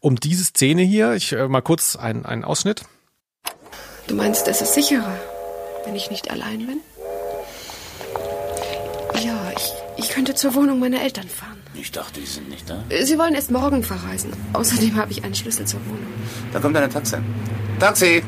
[0.00, 1.14] um diese Szene hier.
[1.14, 2.82] Ich äh, mal kurz einen, einen Ausschnitt.
[4.08, 5.16] Du meinst, es ist sicherer,
[5.84, 6.80] wenn ich nicht allein bin?
[9.98, 11.58] Ich könnte zur Wohnung meiner Eltern fahren.
[11.74, 12.82] Ich dachte, die sind nicht da.
[13.02, 14.32] Sie wollen erst morgen verreisen.
[14.52, 16.06] Außerdem habe ich einen Schlüssel zur Wohnung.
[16.52, 17.16] Da kommt eine Taxi.
[17.78, 18.22] Taxi!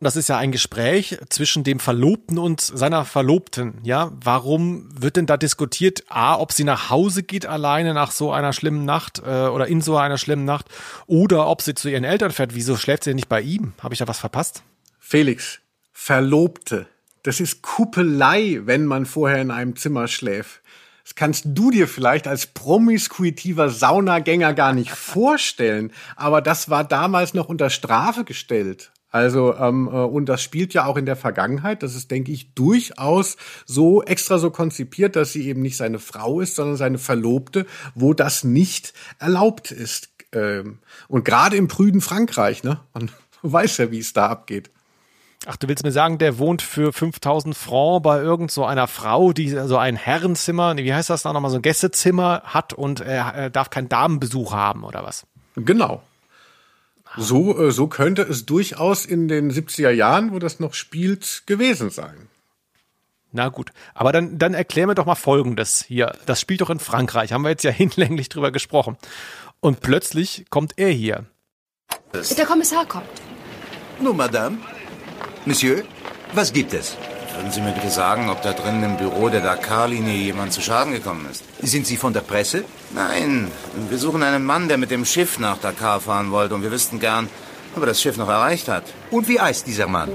[0.00, 3.78] Das ist ja ein Gespräch zwischen dem Verlobten und seiner Verlobten.
[3.82, 8.32] Ja, warum wird denn da diskutiert, a, ob sie nach Hause geht alleine nach so
[8.32, 10.66] einer schlimmen Nacht äh, oder in so einer schlimmen Nacht
[11.06, 12.54] oder ob sie zu ihren Eltern fährt?
[12.54, 13.72] Wieso schläft sie nicht bei ihm?
[13.82, 14.62] Habe ich da was verpasst?
[14.98, 15.60] Felix,
[15.92, 16.86] Verlobte.
[17.26, 20.62] Das ist Kuppelei, wenn man vorher in einem Zimmer schläft.
[21.02, 25.92] Das kannst du dir vielleicht als promiskuitiver Saunagänger gar nicht vorstellen.
[26.14, 28.92] Aber das war damals noch unter Strafe gestellt.
[29.10, 31.82] Also, ähm, äh, und das spielt ja auch in der Vergangenheit.
[31.82, 36.40] Das ist, denke ich, durchaus so extra so konzipiert, dass sie eben nicht seine Frau
[36.40, 37.66] ist, sondern seine Verlobte,
[37.96, 40.10] wo das nicht erlaubt ist.
[40.30, 42.78] Ähm, und gerade im prüden Frankreich, ne?
[42.94, 43.10] Man
[43.42, 44.70] weiß ja, wie es da abgeht.
[45.48, 49.32] Ach, du willst mir sagen, der wohnt für 5000 Franc bei irgend so einer Frau,
[49.32, 53.50] die so ein Herrenzimmer, wie heißt das da nochmal, so ein Gästezimmer hat und er,
[53.50, 55.24] darf keinen Damenbesuch haben oder was?
[55.54, 56.02] Genau.
[57.16, 61.90] So, äh, so könnte es durchaus in den 70er Jahren, wo das noch spielt, gewesen
[61.90, 62.28] sein.
[63.32, 66.14] Na gut, aber dann, dann erklär mir doch mal Folgendes hier.
[66.26, 68.96] Das spielt doch in Frankreich, haben wir jetzt ja hinlänglich drüber gesprochen.
[69.60, 71.24] Und plötzlich kommt er hier.
[72.36, 73.06] Der Kommissar kommt.
[74.00, 74.58] Nun, Madame,
[75.48, 75.84] Monsieur,
[76.34, 76.96] was gibt es?
[77.36, 80.92] Würden Sie mir bitte sagen, ob da drinnen im Büro der Dakar-Linie jemand zu Schaden
[80.92, 81.44] gekommen ist?
[81.62, 82.64] Sind Sie von der Presse?
[82.92, 83.48] Nein,
[83.88, 86.98] wir suchen einen Mann, der mit dem Schiff nach Dakar fahren wollte und wir wüssten
[86.98, 87.28] gern,
[87.76, 88.92] ob er das Schiff noch erreicht hat.
[89.12, 90.10] Und wie heißt dieser Mann?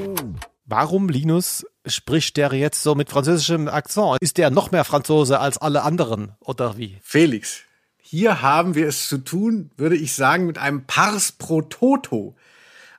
[0.66, 4.18] Warum, Linus, spricht der jetzt so mit französischem Akzent?
[4.20, 7.00] Ist der noch mehr Franzose als alle anderen, oder wie?
[7.04, 7.62] Felix,
[8.02, 12.36] hier haben wir es zu tun, würde ich sagen, mit einem Pars pro Toto.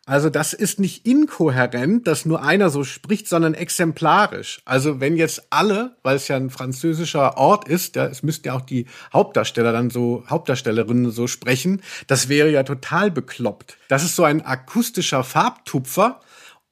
[0.04, 4.60] Also das ist nicht inkohärent, dass nur einer so spricht, sondern exemplarisch.
[4.64, 8.54] Also wenn jetzt alle, weil es ja ein französischer Ort ist, ja, es müssten ja
[8.54, 13.76] auch die Hauptdarsteller dann so, Hauptdarstellerinnen so sprechen, das wäre ja total bekloppt.
[13.86, 16.20] Das ist so ein akustischer Farbtupfer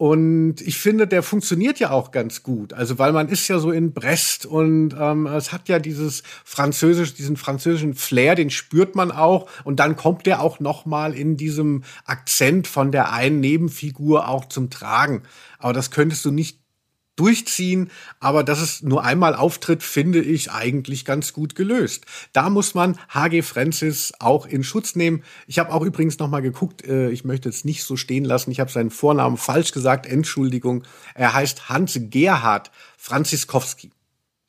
[0.01, 2.73] Und ich finde, der funktioniert ja auch ganz gut.
[2.73, 7.13] Also weil man ist ja so in Brest und ähm, es hat ja dieses französisch,
[7.13, 9.47] diesen französischen Flair, den spürt man auch.
[9.63, 14.47] Und dann kommt der auch noch mal in diesem Akzent von der einen Nebenfigur auch
[14.47, 15.25] zum Tragen.
[15.59, 16.61] Aber das könntest du nicht
[17.21, 22.07] durchziehen, aber dass es nur einmal auftritt, finde ich eigentlich ganz gut gelöst.
[22.33, 25.23] Da muss man HG Francis auch in Schutz nehmen.
[25.47, 28.51] Ich habe auch übrigens noch mal geguckt, äh, ich möchte es nicht so stehen lassen,
[28.51, 30.85] ich habe seinen Vornamen falsch gesagt, Entschuldigung.
[31.15, 33.91] Er heißt Hans Gerhard Franziskowski.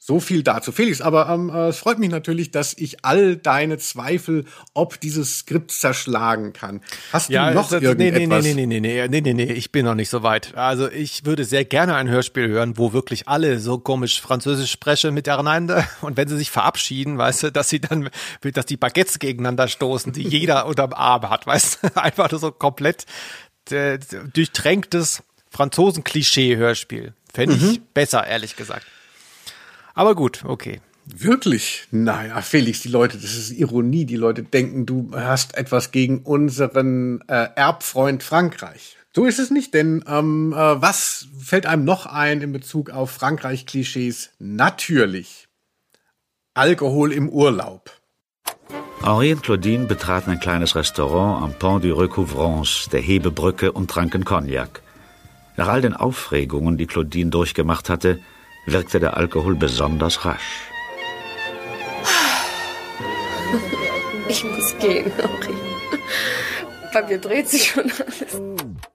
[0.03, 0.99] So viel dazu, Felix.
[0.99, 5.69] Aber ähm, äh, es freut mich natürlich, dass ich all deine Zweifel, ob dieses Skript
[5.71, 6.81] zerschlagen kann.
[7.13, 8.43] Hast du ja, noch das, irgendetwas?
[8.43, 10.55] Nee, nee, nee, nee, nee, nee, nee, nee, ich bin noch nicht so weit.
[10.57, 15.13] Also ich würde sehr gerne ein Hörspiel hören, wo wirklich alle so komisch Französisch sprechen
[15.13, 18.09] miteinander und wenn sie sich verabschieden, weißt du, dass sie dann,
[18.41, 23.05] dass die Baguettes gegeneinander stoßen, die jeder unterm Arm hat, weißt du, einfach so komplett
[23.69, 23.99] äh,
[24.33, 25.21] durchtränktes
[25.51, 27.13] Franzosen-Klischee-Hörspiel.
[27.31, 27.83] Fände ich mhm.
[27.93, 28.87] besser, ehrlich gesagt.
[29.93, 30.81] Aber gut, okay.
[31.05, 31.87] Wirklich?
[31.91, 34.05] Naja, Felix, die Leute, das ist Ironie.
[34.05, 38.97] Die Leute denken, du hast etwas gegen unseren äh, Erbfreund Frankreich.
[39.13, 43.11] So ist es nicht, denn ähm, äh, was fällt einem noch ein in Bezug auf
[43.11, 44.29] Frankreich-Klischees?
[44.39, 45.49] Natürlich
[46.53, 47.91] Alkohol im Urlaub.
[49.01, 54.23] Henri und Claudine betraten ein kleines Restaurant am Pont du Recouvrance, der Hebebrücke, und tranken
[54.23, 54.81] Cognac.
[55.57, 58.19] Nach all den Aufregungen, die Claudine durchgemacht hatte,
[58.65, 60.71] wirkte der Alkohol besonders rasch.
[64.27, 65.55] Ich muss gehen, Henri.
[66.93, 68.41] Bei mir dreht sich schon alles.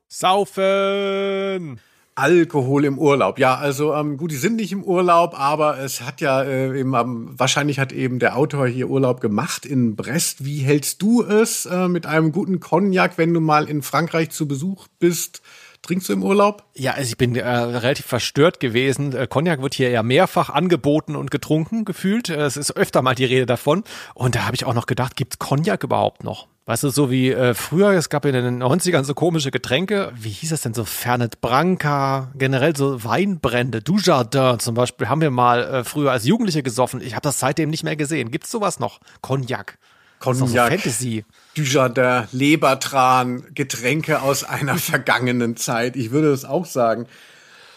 [0.08, 1.80] Saufen!
[2.14, 3.38] Alkohol im Urlaub.
[3.38, 6.94] Ja, also ähm, gut, die sind nicht im Urlaub, aber es hat ja äh, eben,
[6.94, 10.46] ähm, wahrscheinlich hat eben der Autor hier Urlaub gemacht in Brest.
[10.46, 14.48] Wie hältst du es äh, mit einem guten Cognac, wenn du mal in Frankreich zu
[14.48, 15.42] Besuch bist?
[15.82, 16.64] Trinkst du im Urlaub?
[16.74, 19.14] Ja, also ich bin äh, relativ verstört gewesen.
[19.14, 22.28] Äh, Cognac wird hier ja mehrfach angeboten und getrunken, gefühlt.
[22.28, 23.84] Äh, es ist öfter mal die Rede davon.
[24.14, 26.48] Und da habe ich auch noch gedacht, gibt's Cognac überhaupt noch?
[26.68, 30.12] Weißt du, so wie äh, früher, es gab in den 90ern so komische Getränke.
[30.16, 30.84] Wie hieß es denn so?
[30.84, 33.82] Fernet Branca, generell so Weinbrände.
[33.82, 37.00] Dujardin zum Beispiel haben wir mal äh, früher als Jugendliche gesoffen.
[37.00, 38.32] Ich habe das seitdem nicht mehr gesehen.
[38.32, 38.98] Gibt's sowas noch?
[39.20, 39.78] Cognac.
[40.18, 40.48] Cognac.
[40.48, 41.24] So Fantasy.
[41.56, 45.96] Dujardin, Lebertran, Getränke aus einer vergangenen Zeit.
[45.96, 47.06] Ich würde das auch sagen.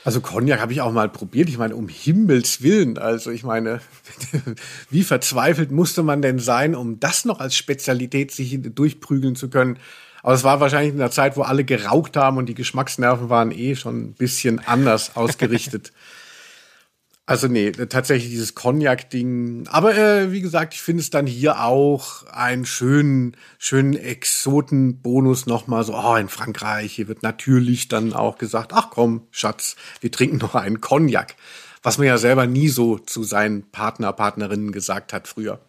[0.03, 1.49] Also Cognac habe ich auch mal probiert.
[1.49, 2.97] Ich meine, um Himmels Willen.
[2.97, 3.81] Also ich meine,
[4.89, 9.77] wie verzweifelt musste man denn sein, um das noch als Spezialität sich durchprügeln zu können?
[10.23, 13.51] Aber es war wahrscheinlich in der Zeit, wo alle geraucht haben und die Geschmacksnerven waren
[13.51, 15.93] eh schon ein bisschen anders ausgerichtet.
[17.29, 19.67] Also nee, tatsächlich dieses Cognac-Ding.
[19.67, 25.83] Aber äh, wie gesagt, ich finde es dann hier auch einen schönen, schönen Exoten-Bonus nochmal
[25.83, 30.37] so, oh, in Frankreich, hier wird natürlich dann auch gesagt, ach komm, Schatz, wir trinken
[30.37, 31.35] noch einen Cognac.
[31.83, 35.59] Was man ja selber nie so zu seinen Partner, Partnerinnen gesagt hat früher.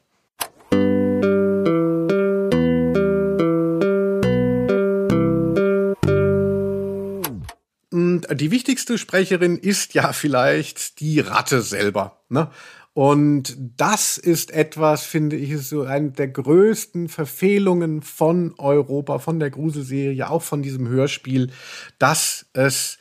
[8.34, 12.22] Die wichtigste Sprecherin ist ja vielleicht die Ratte selber.
[12.28, 12.50] Ne?
[12.92, 19.50] Und das ist etwas, finde ich, so eine der größten Verfehlungen von Europa, von der
[19.50, 21.50] Gruselserie, auch von diesem Hörspiel,
[21.98, 22.98] dass es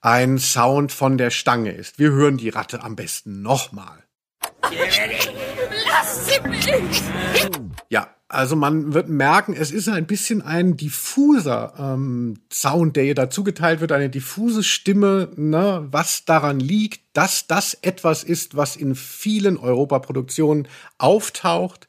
[0.00, 1.98] ein Sound von der Stange ist.
[1.98, 4.04] Wir hören die Ratte am besten nochmal.
[5.86, 7.02] Lass sie mich!
[8.30, 13.42] Also man wird merken, es ist ein bisschen ein diffuser ähm, Sound, der ihr dazu
[13.42, 18.94] geteilt wird, eine diffuse Stimme, ne, was daran liegt, dass das etwas ist, was in
[18.94, 20.68] vielen Europaproduktionen
[20.98, 21.88] auftaucht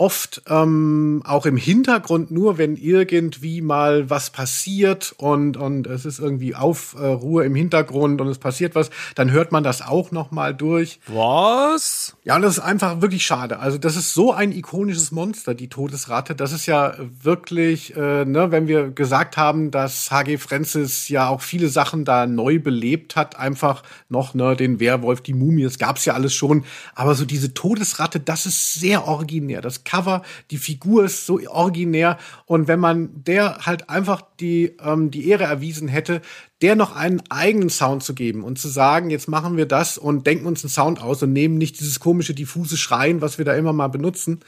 [0.00, 6.18] oft ähm, auch im Hintergrund nur, wenn irgendwie mal was passiert und und es ist
[6.18, 10.54] irgendwie Aufruhr im Hintergrund und es passiert was, dann hört man das auch noch mal
[10.54, 11.00] durch.
[11.06, 12.16] Was?
[12.24, 13.58] Ja, das ist einfach wirklich schade.
[13.58, 16.34] Also das ist so ein ikonisches Monster, die Todesratte.
[16.34, 20.38] Das ist ja wirklich, äh, ne, wenn wir gesagt haben, dass H.G.
[20.38, 25.34] Francis ja auch viele Sachen da neu belebt hat, einfach noch ne, den Werwolf, die
[25.34, 26.64] Mumie, das gab's ja alles schon.
[26.94, 29.60] Aber so diese Todesratte, das ist sehr originär.
[29.60, 30.22] Das Cover,
[30.52, 32.16] die Figur ist so originär
[32.46, 36.22] und wenn man der halt einfach die, ähm, die Ehre erwiesen hätte,
[36.62, 40.28] der noch einen eigenen Sound zu geben und zu sagen, jetzt machen wir das und
[40.28, 43.54] denken uns einen Sound aus und nehmen nicht dieses komische, diffuse Schreien, was wir da
[43.54, 44.40] immer mal benutzen,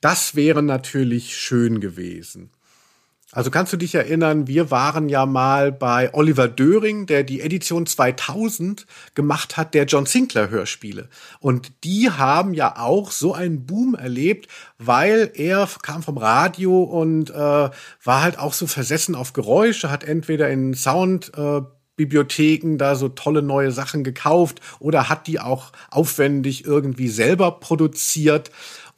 [0.00, 2.50] das wäre natürlich schön gewesen.
[3.32, 7.86] Also kannst du dich erinnern, wir waren ja mal bei Oliver Döring, der die Edition
[7.86, 11.08] 2000 gemacht hat, der John Sinclair Hörspiele.
[11.38, 17.30] Und die haben ja auch so einen Boom erlebt, weil er kam vom Radio und
[17.30, 17.72] äh, war
[18.04, 21.60] halt auch so versessen auf Geräusche, hat entweder in Sound äh,
[22.00, 28.50] Bibliotheken da so tolle neue Sachen gekauft oder hat die auch aufwendig irgendwie selber produziert.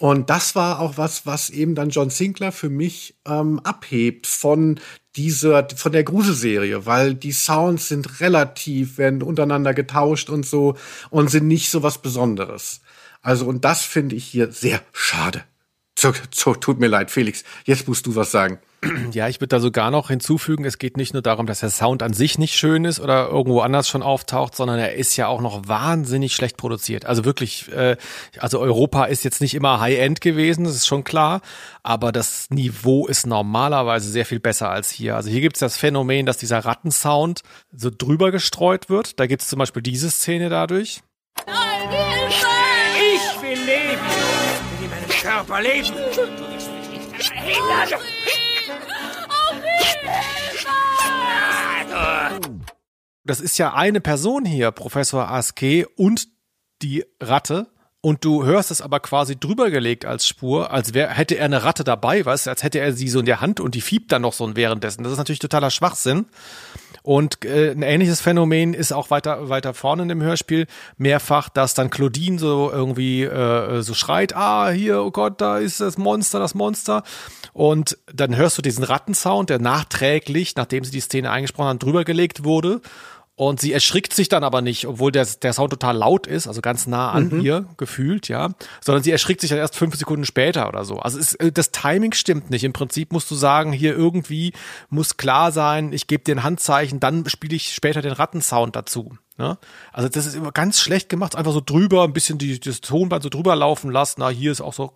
[0.02, 4.80] Und das war auch was, was eben dann John Sinclair für mich ähm, abhebt von
[5.14, 10.76] dieser, von der Gruselserie, weil die Sounds sind relativ, werden untereinander getauscht und so
[11.10, 12.80] und sind nicht so was Besonderes.
[13.20, 15.44] Also, und das finde ich hier sehr schade.
[15.94, 17.44] Tut mir leid, Felix.
[17.64, 18.58] Jetzt musst du was sagen.
[19.12, 22.02] Ja, ich würde da sogar noch hinzufügen, es geht nicht nur darum, dass der Sound
[22.02, 25.40] an sich nicht schön ist oder irgendwo anders schon auftaucht, sondern er ist ja auch
[25.40, 27.04] noch wahnsinnig schlecht produziert.
[27.04, 27.96] Also wirklich, äh,
[28.38, 31.40] also Europa ist jetzt nicht immer High-End gewesen, das ist schon klar,
[31.82, 35.16] aber das Niveau ist normalerweise sehr viel besser als hier.
[35.16, 39.20] Also hier gibt es das Phänomen, dass dieser Rattensound so drüber gestreut wird.
[39.20, 41.02] Da gibt es zum Beispiel diese Szene dadurch.
[43.14, 44.00] Ich will leben!
[44.74, 45.92] Ich will in meinem Körper leben!
[46.16, 46.52] Du!
[53.24, 56.28] Das ist ja eine Person hier, Professor Aske und
[56.82, 57.68] die Ratte.
[58.04, 61.62] Und du hörst es aber quasi drüber gelegt als Spur, als wär, hätte er eine
[61.62, 64.22] Ratte dabei, weißt als hätte er sie so in der Hand und die fiebt dann
[64.22, 65.04] noch so währenddessen.
[65.04, 66.26] Das ist natürlich totaler Schwachsinn.
[67.04, 70.66] Und äh, ein ähnliches Phänomen ist auch weiter weiter vorne in dem Hörspiel
[70.98, 75.80] mehrfach, dass dann Claudine so irgendwie äh, so schreit, ah hier, oh Gott, da ist
[75.80, 77.04] das Monster, das Monster.
[77.52, 82.04] Und dann hörst du diesen Rattensound, der nachträglich, nachdem sie die Szene eingesprochen haben, drüber
[82.04, 82.80] gelegt wurde.
[83.34, 86.60] Und sie erschrickt sich dann aber nicht, obwohl der, der Sound total laut ist, also
[86.60, 87.40] ganz nah an mhm.
[87.40, 88.50] ihr gefühlt, ja,
[88.84, 90.98] sondern sie erschrickt sich dann erst fünf Sekunden später oder so.
[90.98, 92.62] Also ist, äh, das Timing stimmt nicht.
[92.62, 94.52] Im Prinzip musst du sagen, hier irgendwie
[94.90, 99.16] muss klar sein, ich gebe dir ein Handzeichen, dann spiele ich später den Rattensound dazu.
[99.38, 99.56] Ne?
[99.92, 103.22] Also das ist immer ganz schlecht gemacht, einfach so drüber, ein bisschen die, das Tonband
[103.22, 104.20] so drüber laufen lassen.
[104.20, 104.92] Na, hier ist auch so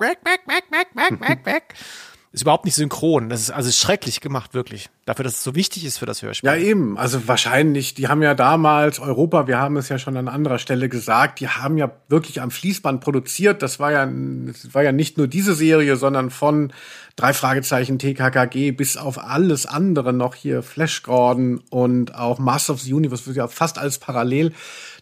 [2.36, 3.30] ist überhaupt nicht synchron.
[3.30, 4.90] Das ist also schrecklich gemacht, wirklich.
[5.06, 6.50] Dafür, dass es so wichtig ist für das Hörspiel.
[6.50, 6.98] Ja, eben.
[6.98, 10.90] Also wahrscheinlich, die haben ja damals Europa, wir haben es ja schon an anderer Stelle
[10.90, 13.62] gesagt, die haben ja wirklich am Fließband produziert.
[13.62, 16.74] Das war ja, das war ja nicht nur diese Serie, sondern von
[17.16, 22.82] drei Fragezeichen TKKG bis auf alles andere noch hier Flash Gordon und auch Master of
[22.82, 24.52] the Universe, ja fast alles parallel.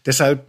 [0.05, 0.45] Deshalb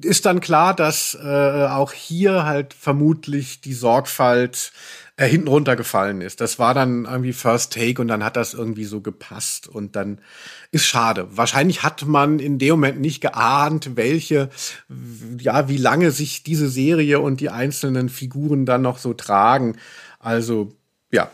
[0.00, 4.72] ist dann klar, dass äh, auch hier halt vermutlich die Sorgfalt
[5.16, 6.40] äh, hinten runtergefallen ist.
[6.40, 10.18] Das war dann irgendwie First Take und dann hat das irgendwie so gepasst und dann
[10.72, 11.28] ist schade.
[11.30, 14.50] Wahrscheinlich hat man in dem Moment nicht geahnt, welche,
[15.38, 19.76] ja, wie lange sich diese Serie und die einzelnen Figuren dann noch so tragen.
[20.18, 20.74] Also,
[21.12, 21.30] ja,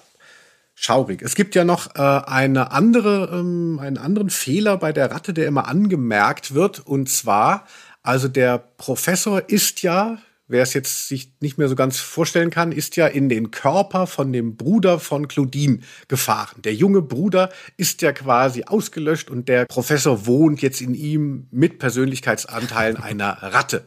[0.75, 1.23] schaurig.
[1.23, 5.47] Es gibt ja noch äh, eine andere, ähm, einen anderen Fehler bei der Ratte, der
[5.47, 6.81] immer angemerkt wird.
[6.81, 7.67] Und zwar,
[8.03, 10.19] also der Professor ist ja
[10.51, 14.07] wer es jetzt sich nicht mehr so ganz vorstellen kann, ist ja in den Körper
[14.07, 15.79] von dem Bruder von Claudine
[16.09, 16.61] gefahren.
[16.63, 21.79] Der junge Bruder ist ja quasi ausgelöscht und der Professor wohnt jetzt in ihm mit
[21.79, 23.87] Persönlichkeitsanteilen einer Ratte.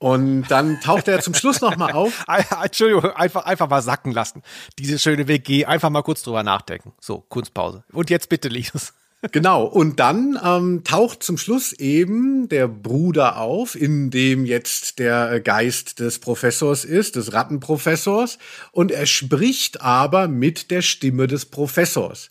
[0.00, 2.24] Und dann taucht er zum Schluss noch mal auf.
[2.62, 4.42] Entschuldigung, einfach, einfach mal sacken lassen.
[4.78, 6.92] Diese schöne WG, einfach mal kurz drüber nachdenken.
[7.00, 7.82] So, Kunstpause.
[7.92, 8.92] Und jetzt bitte, Linus.
[9.32, 15.40] Genau, und dann ähm, taucht zum Schluss eben der Bruder auf, in dem jetzt der
[15.40, 18.38] Geist des Professors ist, des Rattenprofessors,
[18.70, 22.30] und er spricht aber mit der Stimme des Professors.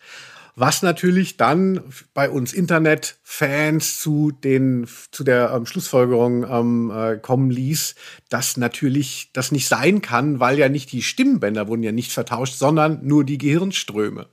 [0.55, 1.81] Was natürlich dann
[2.13, 7.95] bei uns Internetfans zu den zu der ähm, Schlussfolgerung ähm, äh, kommen ließ,
[8.29, 12.55] dass natürlich das nicht sein kann, weil ja nicht die Stimmbänder wurden ja nicht vertauscht,
[12.55, 14.29] sondern nur die Gehirnströme.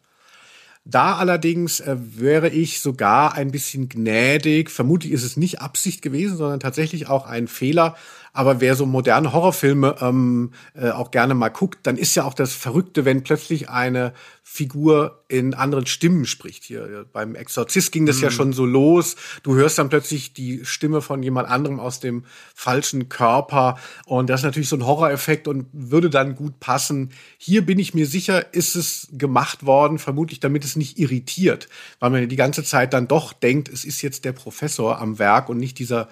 [0.86, 4.70] Da allerdings äh, wäre ich sogar ein bisschen gnädig.
[4.70, 7.96] Vermutlich ist es nicht Absicht gewesen, sondern tatsächlich auch ein Fehler.
[8.36, 12.34] Aber wer so moderne Horrorfilme ähm, äh, auch gerne mal guckt, dann ist ja auch
[12.34, 14.12] das Verrückte, wenn plötzlich eine
[14.42, 16.64] Figur in anderen Stimmen spricht.
[16.64, 18.22] Hier beim Exorzist ging das mhm.
[18.24, 19.14] ja schon so los.
[19.44, 22.24] Du hörst dann plötzlich die Stimme von jemand anderem aus dem
[22.54, 23.78] falschen Körper.
[24.04, 27.12] Und das ist natürlich so ein Horroreffekt und würde dann gut passen.
[27.38, 31.68] Hier bin ich mir sicher, ist es gemacht worden, vermutlich damit es nicht irritiert,
[32.00, 35.48] weil man die ganze Zeit dann doch denkt, es ist jetzt der Professor am Werk
[35.48, 36.08] und nicht dieser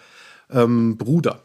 [0.53, 1.43] ähm, Bruder.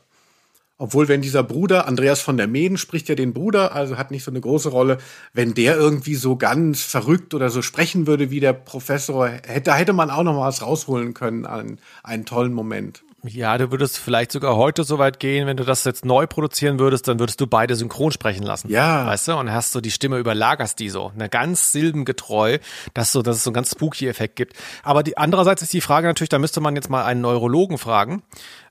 [0.80, 4.24] Obwohl, wenn dieser Bruder, Andreas von der Meden spricht ja den Bruder, also hat nicht
[4.24, 5.00] so eine große Rolle,
[5.34, 9.76] wenn der irgendwie so ganz verrückt oder so sprechen würde wie der Professor, hätte, da
[9.76, 13.04] hätte man auch noch mal was rausholen können an einen tollen Moment.
[13.24, 16.78] Ja, du würdest vielleicht sogar heute so weit gehen, wenn du das jetzt neu produzieren
[16.78, 18.70] würdest, dann würdest du beide synchron sprechen lassen.
[18.70, 19.08] Ja.
[19.08, 19.36] Weißt du?
[19.36, 21.12] Und hast so die Stimme überlagerst die so.
[21.16, 22.60] Eine ganz silbengetreu,
[22.94, 24.56] dass so, dass es so einen ganz spooky Effekt gibt.
[24.84, 28.22] Aber die, andererseits ist die Frage natürlich, da müsste man jetzt mal einen Neurologen fragen,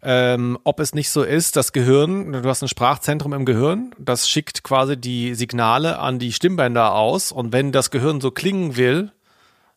[0.02, 4.28] ähm, ob es nicht so ist, das Gehirn, du hast ein Sprachzentrum im Gehirn, das
[4.28, 9.10] schickt quasi die Signale an die Stimmbänder aus und wenn das Gehirn so klingen will,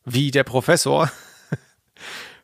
[0.06, 1.10] wie der Professor,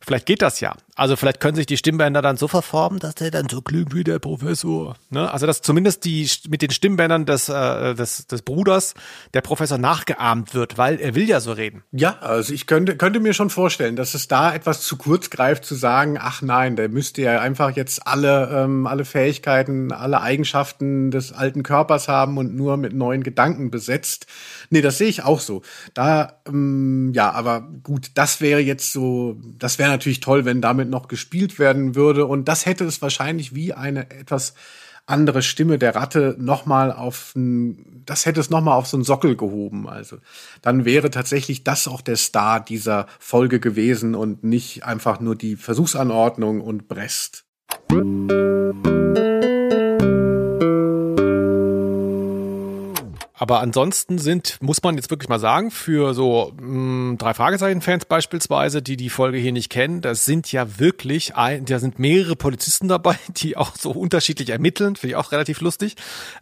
[0.06, 0.76] Vielleicht geht das ja.
[0.96, 4.06] Also vielleicht können sich die Stimmbänder dann so verformen, dass der dann so klingt wie
[4.06, 4.96] der Professor.
[5.10, 5.30] Ne?
[5.30, 8.94] Also dass zumindest die mit den Stimmbändern des, äh, des, des Bruders
[9.34, 11.84] der Professor nachgeahmt wird, weil er will ja so reden.
[11.92, 15.66] Ja, also ich könnte, könnte mir schon vorstellen, dass es da etwas zu kurz greift
[15.66, 21.12] zu sagen, ach nein, der müsste ja einfach jetzt alle, ähm, alle Fähigkeiten, alle Eigenschaften
[21.12, 24.28] des alten Körpers haben und nur mit neuen Gedanken besetzt.
[24.70, 25.62] Nee, das sehe ich auch so.
[25.94, 30.85] Da, ähm, ja, aber gut, das wäre jetzt so, das wäre natürlich toll, wenn damit
[30.90, 32.26] noch gespielt werden würde.
[32.26, 34.54] Und das hätte es wahrscheinlich wie eine etwas
[35.08, 39.88] andere Stimme der Ratte nochmal auf das hätte es nochmal auf so einen Sockel gehoben.
[39.88, 40.18] Also
[40.62, 45.56] dann wäre tatsächlich das auch der Star dieser Folge gewesen und nicht einfach nur die
[45.56, 47.46] Versuchsanordnung und Brest.
[53.38, 58.06] Aber ansonsten sind, muss man jetzt wirklich mal sagen, für so mh, hm, drei Fragezeichen-Fans
[58.06, 62.36] beispielsweise, die die Folge hier nicht kennen, das sind ja wirklich, ein, da sind mehrere
[62.36, 65.96] Polizisten dabei, die auch so unterschiedlich ermitteln, finde ich auch relativ lustig.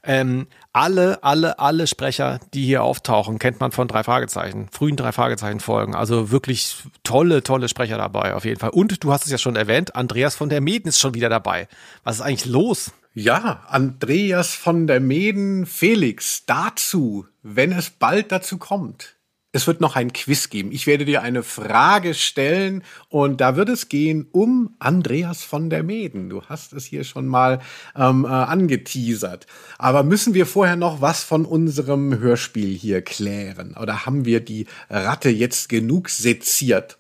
[0.04, 5.12] Ähm, alle, alle, alle Sprecher, die hier auftauchen, kennt man von drei Fragezeichen, frühen drei
[5.12, 5.96] Fragezeichen-Folgen.
[5.96, 8.70] Also wirklich tolle, tolle Sprecher dabei auf jeden Fall.
[8.70, 11.68] Und du hast es ja schon erwähnt, Andreas von der Meden ist schon wieder dabei.
[12.04, 12.92] Was ist eigentlich los?
[13.16, 19.18] Ja, Andreas von der Meden Felix, dazu, wenn es bald dazu kommt.
[19.52, 20.72] Es wird noch ein Quiz geben.
[20.72, 25.84] Ich werde dir eine Frage stellen und da wird es gehen um Andreas von der
[25.84, 26.32] Meden.
[26.32, 27.60] Du hast es hier schon mal
[27.96, 29.46] ähm, äh, angeteasert.
[29.78, 33.78] Aber müssen wir vorher noch was von unserem Hörspiel hier klären?
[33.80, 36.98] Oder haben wir die Ratte jetzt genug seziert?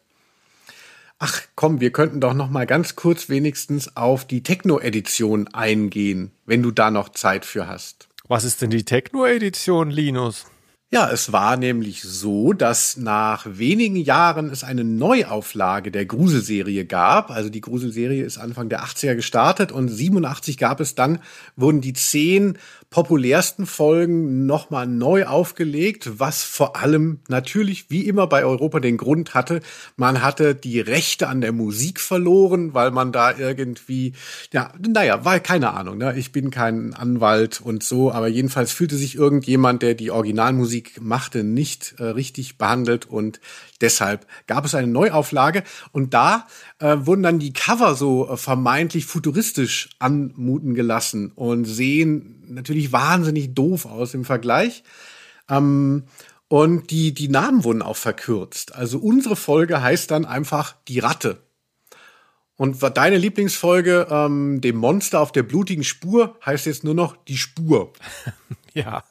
[1.26, 6.62] Ach komm, wir könnten doch noch mal ganz kurz wenigstens auf die Techno-Edition eingehen, wenn
[6.62, 8.10] du da noch Zeit für hast.
[8.28, 10.48] Was ist denn die Techno-Edition, Linus?
[10.92, 17.32] Ja, es war nämlich so, dass nach wenigen Jahren es eine Neuauflage der Gruselserie gab.
[17.32, 21.20] Also die Gruselserie ist Anfang der 80er gestartet und 87 gab es dann,
[21.56, 22.58] wurden die zehn
[22.94, 29.34] populärsten Folgen nochmal neu aufgelegt, was vor allem natürlich wie immer bei Europa den Grund
[29.34, 29.62] hatte,
[29.98, 34.14] man hatte die Rechte an der Musik verloren, weil man da irgendwie,
[34.52, 36.14] ja, naja, weil keine Ahnung, ne?
[36.16, 41.44] ich bin kein Anwalt und so, aber jedenfalls fühlte sich irgendjemand, der die Originalmusik machte,
[41.44, 43.40] nicht äh, richtig behandelt und
[43.84, 46.48] deshalb gab es eine Neuauflage und da
[46.80, 53.54] äh, wurden dann die Cover so äh, vermeintlich futuristisch anmuten gelassen und sehen natürlich wahnsinnig
[53.54, 54.84] doof aus im Vergleich.
[55.50, 56.06] Ähm,
[56.48, 58.76] und die, die Namen wurden auch verkürzt.
[58.76, 61.42] Also unsere Folge heißt dann einfach die Ratte.
[62.56, 67.38] Und deine Lieblingsfolge, ähm, dem Monster auf der blutigen Spur, heißt jetzt nur noch die
[67.38, 67.94] Spur.
[68.74, 69.04] ja.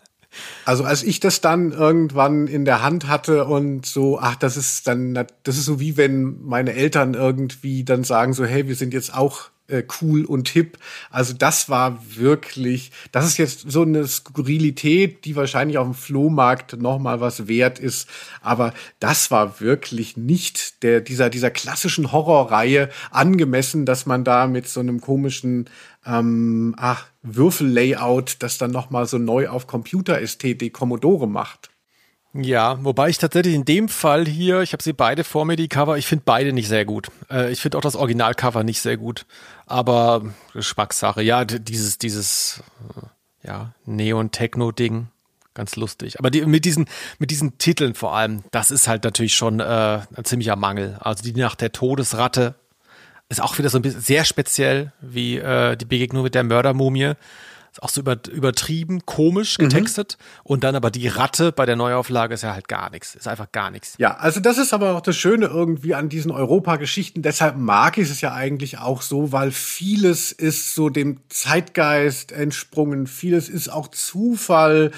[0.64, 4.86] Also als ich das dann irgendwann in der Hand hatte und so, ach, das ist
[4.86, 8.94] dann, das ist so wie wenn meine Eltern irgendwie dann sagen so, hey, wir sind
[8.94, 10.78] jetzt auch äh, cool und hip.
[11.10, 16.80] Also das war wirklich, das ist jetzt so eine Skurrilität, die wahrscheinlich auf dem Flohmarkt
[16.80, 18.08] noch mal was wert ist.
[18.40, 24.68] Aber das war wirklich nicht der dieser dieser klassischen Horrorreihe angemessen, dass man da mit
[24.68, 25.68] so einem komischen
[26.06, 31.70] ähm, ach, Würfellayout das dann noch mal so neu auf Computerästhetik Commodore macht.
[32.34, 35.68] Ja, wobei ich tatsächlich in dem Fall hier, ich habe sie beide vor mir, die
[35.68, 37.08] Cover, ich finde beide nicht sehr gut.
[37.30, 39.26] Äh, ich finde auch das Originalcover nicht sehr gut.
[39.66, 40.22] Aber
[40.54, 42.62] Geschmackssache, ja, dieses, dieses,
[42.96, 45.08] äh, ja, Neon-Techno-Ding,
[45.52, 46.18] ganz lustig.
[46.18, 46.86] Aber die, mit diesen,
[47.18, 50.96] mit diesen Titeln vor allem, das ist halt natürlich schon äh, ein ziemlicher Mangel.
[51.00, 52.54] Also die nach der Todesratte
[53.28, 57.14] ist auch wieder so ein bisschen sehr speziell wie äh, die Begegnung mit der Mördermumie.
[57.72, 59.64] Ist auch so über, übertrieben, komisch mhm.
[59.64, 60.18] getextet.
[60.18, 60.40] Mhm.
[60.44, 63.14] Und dann aber die Ratte bei der Neuauflage ist ja halt gar nichts.
[63.14, 63.94] Ist einfach gar nichts.
[63.96, 67.22] Ja, also das ist aber auch das Schöne irgendwie an diesen Europa-Geschichten.
[67.22, 73.06] Deshalb mag ich es ja eigentlich auch so, weil vieles ist so dem Zeitgeist entsprungen.
[73.06, 74.90] Vieles ist auch Zufall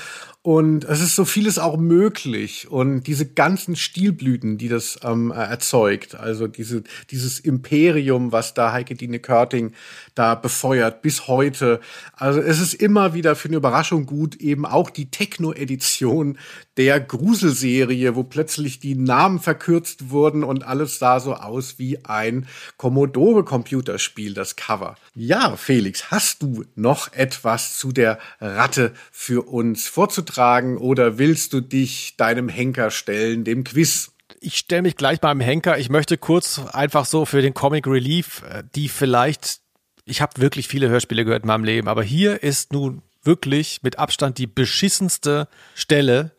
[0.46, 2.70] und es ist so vieles auch möglich.
[2.70, 8.94] Und diese ganzen Stilblüten, die das ähm, erzeugt, also diese, dieses Imperium, was da Heike
[8.94, 9.72] Dine Körting
[10.14, 11.80] da befeuert bis heute.
[12.12, 16.36] Also es ist immer wieder für eine Überraschung gut, eben auch die Techno-Edition
[16.76, 22.46] der Gruselserie, wo plötzlich die Namen verkürzt wurden und alles sah so aus wie ein
[22.76, 24.96] Commodore-Computerspiel, das Cover.
[25.14, 31.60] Ja, Felix, hast du noch etwas zu der Ratte für uns vorzutragen oder willst du
[31.60, 34.10] dich deinem Henker stellen, dem Quiz?
[34.40, 35.78] ich stelle mich gleich beim Henker.
[35.78, 39.60] Ich möchte kurz einfach so für den Comic Relief, äh, die vielleicht
[40.04, 43.98] ich habe wirklich viele Hörspiele gehört in meinem Leben, aber hier ist nun wirklich mit
[43.98, 46.32] Abstand die beschissenste Stelle,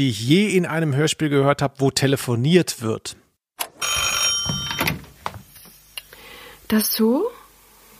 [0.00, 3.16] die ich je in einem Hörspiel gehört habe, wo telefoniert wird.
[6.68, 7.30] Das so?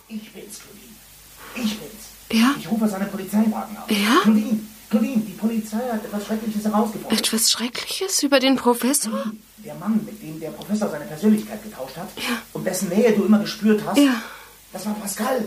[0.08, 1.66] Ich bin's, Claudine.
[1.68, 2.40] Ich bin's.
[2.40, 2.54] Ja?
[2.58, 3.90] Ich rufe seine Polizeiwagen auf.
[3.90, 4.20] Ja?
[4.22, 7.18] Claudine, Claudine, die Polizei hat etwas Schreckliches herausgefunden.
[7.18, 9.32] Etwas Schreckliches über den Professor?
[9.58, 12.40] Der Mann, mit dem der Professor seine Persönlichkeit getauscht hat ja.
[12.54, 14.22] und dessen Nähe du immer gespürt hast, ja.
[14.72, 15.44] das war Pascal.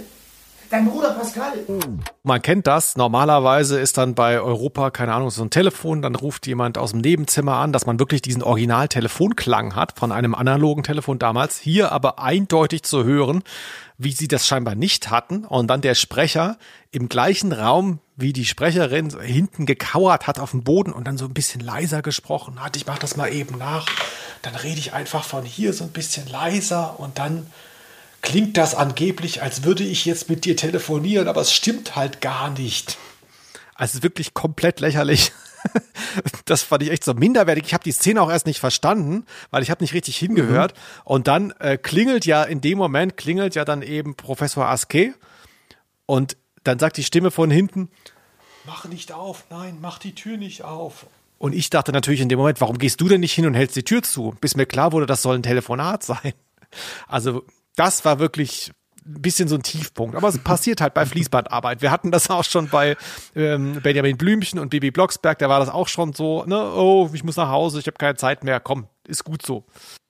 [0.70, 1.54] Dein Bruder Pascal.
[2.24, 2.96] Man kennt das.
[2.96, 7.02] Normalerweise ist dann bei Europa, keine Ahnung, so ein Telefon, dann ruft jemand aus dem
[7.02, 11.60] Nebenzimmer an, dass man wirklich diesen Original-Telefonklang hat von einem analogen Telefon damals.
[11.60, 13.44] Hier aber eindeutig zu hören,
[13.98, 15.46] wie sie das scheinbar nicht hatten.
[15.46, 16.58] Und dann der Sprecher
[16.92, 21.26] im gleichen Raum wie die Sprecherin hinten gekauert hat auf dem Boden und dann so
[21.26, 22.76] ein bisschen leiser gesprochen hat.
[22.76, 23.88] Ich mach das mal eben nach.
[24.44, 27.48] Dann rede ich einfach von hier so ein bisschen leiser und dann
[28.24, 32.50] klingt das angeblich, als würde ich jetzt mit dir telefonieren, aber es stimmt halt gar
[32.50, 32.98] nicht.
[33.76, 35.32] Also wirklich komplett lächerlich.
[36.44, 37.64] Das fand ich echt so minderwertig.
[37.68, 40.74] Ich habe die Szene auch erst nicht verstanden, weil ich habe nicht richtig hingehört.
[40.74, 41.02] Mhm.
[41.06, 45.14] Und dann äh, klingelt ja in dem Moment klingelt ja dann eben Professor Aske
[46.06, 47.90] und dann sagt die Stimme von hinten:
[48.66, 51.06] Mach nicht auf, nein, mach die Tür nicht auf.
[51.40, 53.78] Und ich dachte natürlich in dem Moment, warum gehst du denn nicht hin und hältst
[53.78, 54.36] die Tür zu?
[54.42, 56.34] Bis mir klar wurde, das soll ein Telefonat sein.
[57.08, 57.46] Also
[57.76, 58.72] das war wirklich
[59.06, 60.16] ein bisschen so ein Tiefpunkt.
[60.16, 61.82] Aber es passiert halt bei Fließbandarbeit.
[61.82, 62.96] Wir hatten das auch schon bei
[63.36, 65.40] ähm, Benjamin Blümchen und Bibi Blocksberg.
[65.40, 68.16] Da war das auch schon so, ne, oh, ich muss nach Hause, ich habe keine
[68.16, 68.60] Zeit mehr.
[68.60, 69.66] Komm, ist gut so.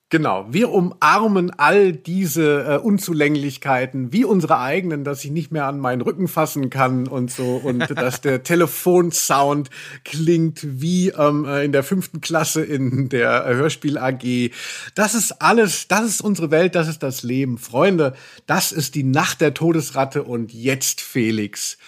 [0.09, 5.79] Genau, wir umarmen all diese äh, Unzulänglichkeiten wie unsere eigenen, dass ich nicht mehr an
[5.79, 9.71] meinen Rücken fassen kann und so und dass der Telefonsound
[10.05, 14.51] klingt wie ähm, äh, in der fünften Klasse in der Hörspiel AG.
[14.93, 17.57] Das ist alles, das ist unsere Welt, das ist das Leben.
[17.57, 18.13] Freunde,
[18.45, 21.79] das ist die Nacht der Todesratte und jetzt, Felix,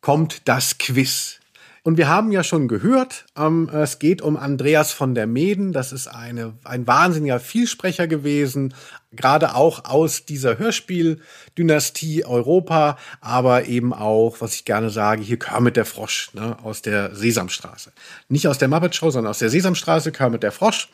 [0.00, 1.38] kommt das Quiz.
[1.82, 5.72] Und wir haben ja schon gehört, ähm, es geht um Andreas von der Meden.
[5.72, 8.74] Das ist eine, ein wahnsinniger Vielsprecher gewesen,
[9.12, 15.76] gerade auch aus dieser Hörspieldynastie Europa, aber eben auch, was ich gerne sage, hier Kermit
[15.76, 17.92] der Frosch ne, aus der Sesamstraße.
[18.28, 20.88] Nicht aus der Muppet Show, sondern aus der Sesamstraße, Kermit der Frosch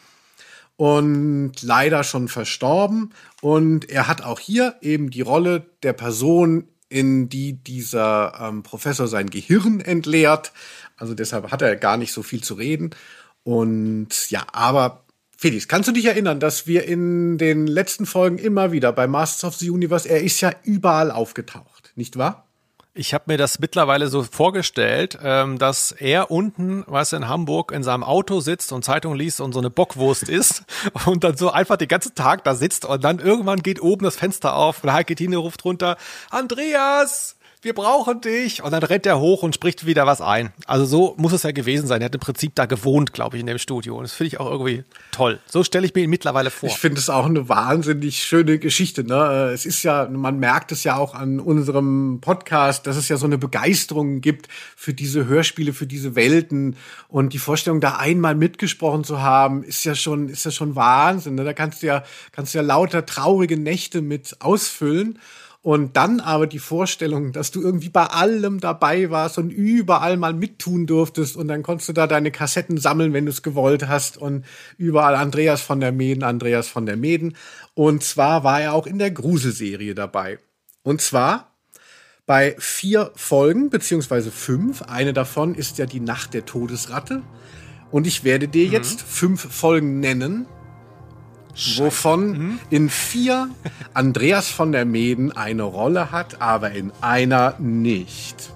[0.76, 3.12] und leider schon verstorben.
[3.40, 9.08] Und er hat auch hier eben die Rolle der Person in die dieser ähm, Professor
[9.08, 10.52] sein Gehirn entleert.
[10.96, 12.90] Also deshalb hat er gar nicht so viel zu reden.
[13.42, 15.04] Und ja, aber
[15.36, 19.44] Felix, kannst du dich erinnern, dass wir in den letzten Folgen immer wieder bei Masters
[19.44, 22.43] of the Universe, er ist ja überall aufgetaucht, nicht wahr?
[22.96, 27.72] Ich habe mir das mittlerweile so vorgestellt, ähm, dass er unten, weißt du, in Hamburg
[27.72, 30.62] in seinem Auto sitzt und Zeitung liest und so eine Bockwurst isst
[31.06, 34.14] und dann so einfach den ganzen Tag da sitzt und dann irgendwann geht oben das
[34.14, 35.96] Fenster auf und Heike Tine ruft runter,
[36.30, 37.33] Andreas,
[37.64, 38.62] wir brauchen dich.
[38.62, 40.52] Und dann rennt er hoch und spricht wieder was ein.
[40.66, 42.02] Also so muss es ja gewesen sein.
[42.02, 43.96] Er hat im Prinzip da gewohnt, glaube ich, in dem Studio.
[43.96, 45.40] Und das finde ich auch irgendwie toll.
[45.46, 46.68] So stelle ich mir ihn mittlerweile vor.
[46.68, 49.04] Ich finde es auch eine wahnsinnig schöne Geschichte.
[49.04, 49.50] Ne?
[49.52, 53.26] Es ist ja, man merkt es ja auch an unserem Podcast, dass es ja so
[53.26, 56.76] eine Begeisterung gibt für diese Hörspiele, für diese Welten.
[57.08, 61.34] Und die Vorstellung, da einmal mitgesprochen zu haben, ist ja schon, ist ja schon Wahnsinn.
[61.34, 61.44] Ne?
[61.44, 65.18] Da kannst du ja, kannst du ja lauter traurige Nächte mit ausfüllen.
[65.64, 70.34] Und dann aber die Vorstellung, dass du irgendwie bei allem dabei warst und überall mal
[70.34, 74.18] mittun durftest und dann konntest du da deine Kassetten sammeln, wenn du es gewollt hast
[74.18, 74.44] und
[74.76, 77.34] überall Andreas von der Meden, Andreas von der Meden.
[77.72, 80.38] Und zwar war er auch in der Gruselserie dabei.
[80.82, 81.56] Und zwar
[82.26, 84.82] bei vier Folgen, beziehungsweise fünf.
[84.82, 87.22] Eine davon ist ja die Nacht der Todesratte.
[87.90, 88.72] Und ich werde dir mhm.
[88.72, 90.44] jetzt fünf Folgen nennen,
[91.54, 91.84] Scheiße.
[91.84, 92.58] wovon mhm.
[92.70, 93.48] in vier
[93.94, 98.50] Andreas von der Meden eine Rolle hat, aber in einer nicht.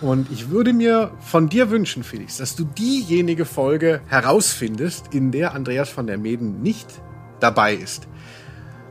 [0.00, 5.54] Und ich würde mir von dir wünschen, Felix, dass du diejenige Folge herausfindest, in der
[5.54, 6.86] Andreas von der Meden nicht
[7.40, 8.06] dabei ist.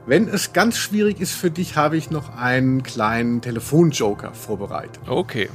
[0.07, 4.99] Wenn es ganz schwierig ist für dich, habe ich noch einen kleinen Telefonjoker vorbereitet.
[5.07, 5.49] Okay.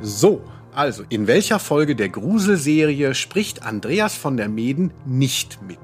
[0.00, 0.42] So,
[0.74, 5.78] also, in welcher Folge der Gruselserie spricht Andreas von der Meden nicht mit?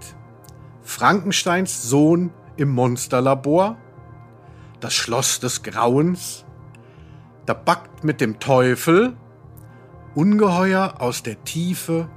[0.85, 3.77] Frankensteins Sohn im Monsterlabor,
[4.81, 6.45] das Schloss des Grauens,
[7.49, 9.17] der Backt mit dem Teufel,
[10.15, 12.09] Ungeheuer aus der Tiefe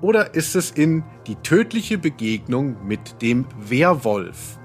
[0.00, 4.58] oder ist es in die tödliche Begegnung mit dem Werwolf?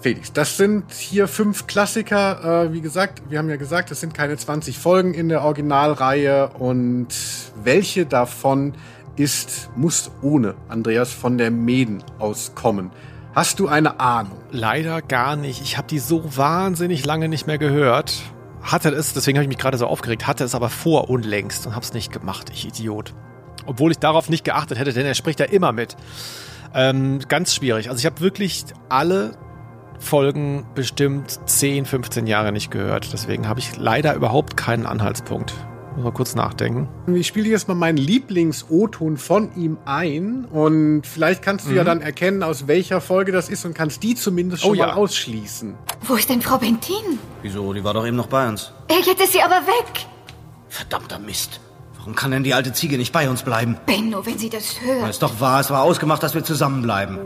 [0.00, 2.66] Felix, das sind hier fünf Klassiker.
[2.66, 6.50] Äh, wie gesagt, wir haben ja gesagt, es sind keine 20 Folgen in der Originalreihe
[6.50, 7.08] und
[7.62, 8.74] welche davon
[9.16, 12.90] ist, muss ohne Andreas von der Meden auskommen.
[13.34, 14.38] Hast du eine Ahnung?
[14.52, 15.60] Leider gar nicht.
[15.60, 18.22] Ich habe die so wahnsinnig lange nicht mehr gehört.
[18.62, 21.74] Hatte es, deswegen habe ich mich gerade so aufgeregt, hatte es aber vor unlängst und
[21.74, 23.12] habe es nicht gemacht, ich Idiot.
[23.66, 25.96] Obwohl ich darauf nicht geachtet hätte, denn er spricht ja immer mit.
[26.74, 27.88] Ähm, ganz schwierig.
[27.90, 29.36] Also ich habe wirklich alle
[29.98, 33.12] Folgen bestimmt 10, 15 Jahre nicht gehört.
[33.12, 35.54] Deswegen habe ich leider überhaupt keinen Anhaltspunkt.
[35.94, 36.88] Muss mal kurz nachdenken.
[37.14, 41.76] Ich spiele jetzt mal meinen Lieblings-O-Ton von ihm ein und vielleicht kannst du mhm.
[41.76, 44.88] ja dann erkennen, aus welcher Folge das ist und kannst die zumindest schon oh, ja.
[44.88, 45.74] mal ausschließen.
[46.02, 47.18] Wo ist denn Frau Bentin?
[47.42, 47.72] Wieso?
[47.72, 48.72] Die war doch eben noch bei uns.
[48.90, 50.06] Jetzt ist sie aber weg.
[50.68, 51.60] Verdammter Mist.
[51.96, 53.76] Warum kann denn die alte Ziege nicht bei uns bleiben?
[53.86, 55.04] Benno, wenn sie das hört.
[55.04, 57.20] Das ist doch wahr, es war ausgemacht, dass wir zusammenbleiben.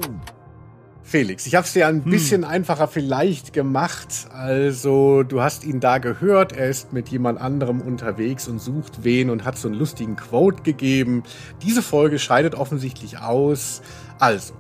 [1.09, 2.11] Felix, ich habe es dir ein hm.
[2.11, 4.29] bisschen einfacher vielleicht gemacht.
[4.35, 9.31] Also, du hast ihn da gehört, er ist mit jemand anderem unterwegs und sucht wen
[9.31, 11.23] und hat so einen lustigen Quote gegeben.
[11.63, 13.81] Diese Folge scheidet offensichtlich aus.
[14.19, 14.53] Also,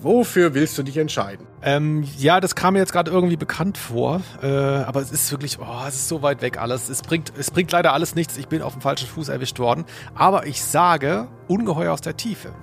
[0.00, 1.46] wofür willst du dich entscheiden?
[1.60, 5.58] Ähm, ja, das kam mir jetzt gerade irgendwie bekannt vor, äh, aber es ist wirklich,
[5.58, 6.88] oh, es ist so weit weg alles.
[6.88, 8.38] Es bringt, es bringt leider alles nichts.
[8.38, 9.84] Ich bin auf dem falschen Fuß erwischt worden.
[10.14, 12.54] Aber ich sage, Ungeheuer aus der Tiefe.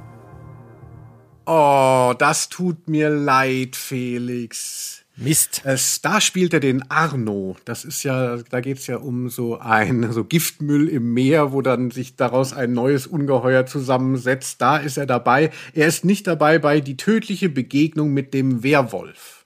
[1.46, 5.04] Oh, das tut mir leid, Felix.
[5.16, 5.62] Mist.
[5.64, 7.56] Es, da spielt er den Arno.
[7.66, 11.92] Das ist ja, da geht's ja um so ein so Giftmüll im Meer, wo dann
[11.92, 14.60] sich daraus ein neues Ungeheuer zusammensetzt.
[14.60, 15.52] Da ist er dabei.
[15.74, 19.46] Er ist nicht dabei bei die tödliche Begegnung mit dem Werwolf.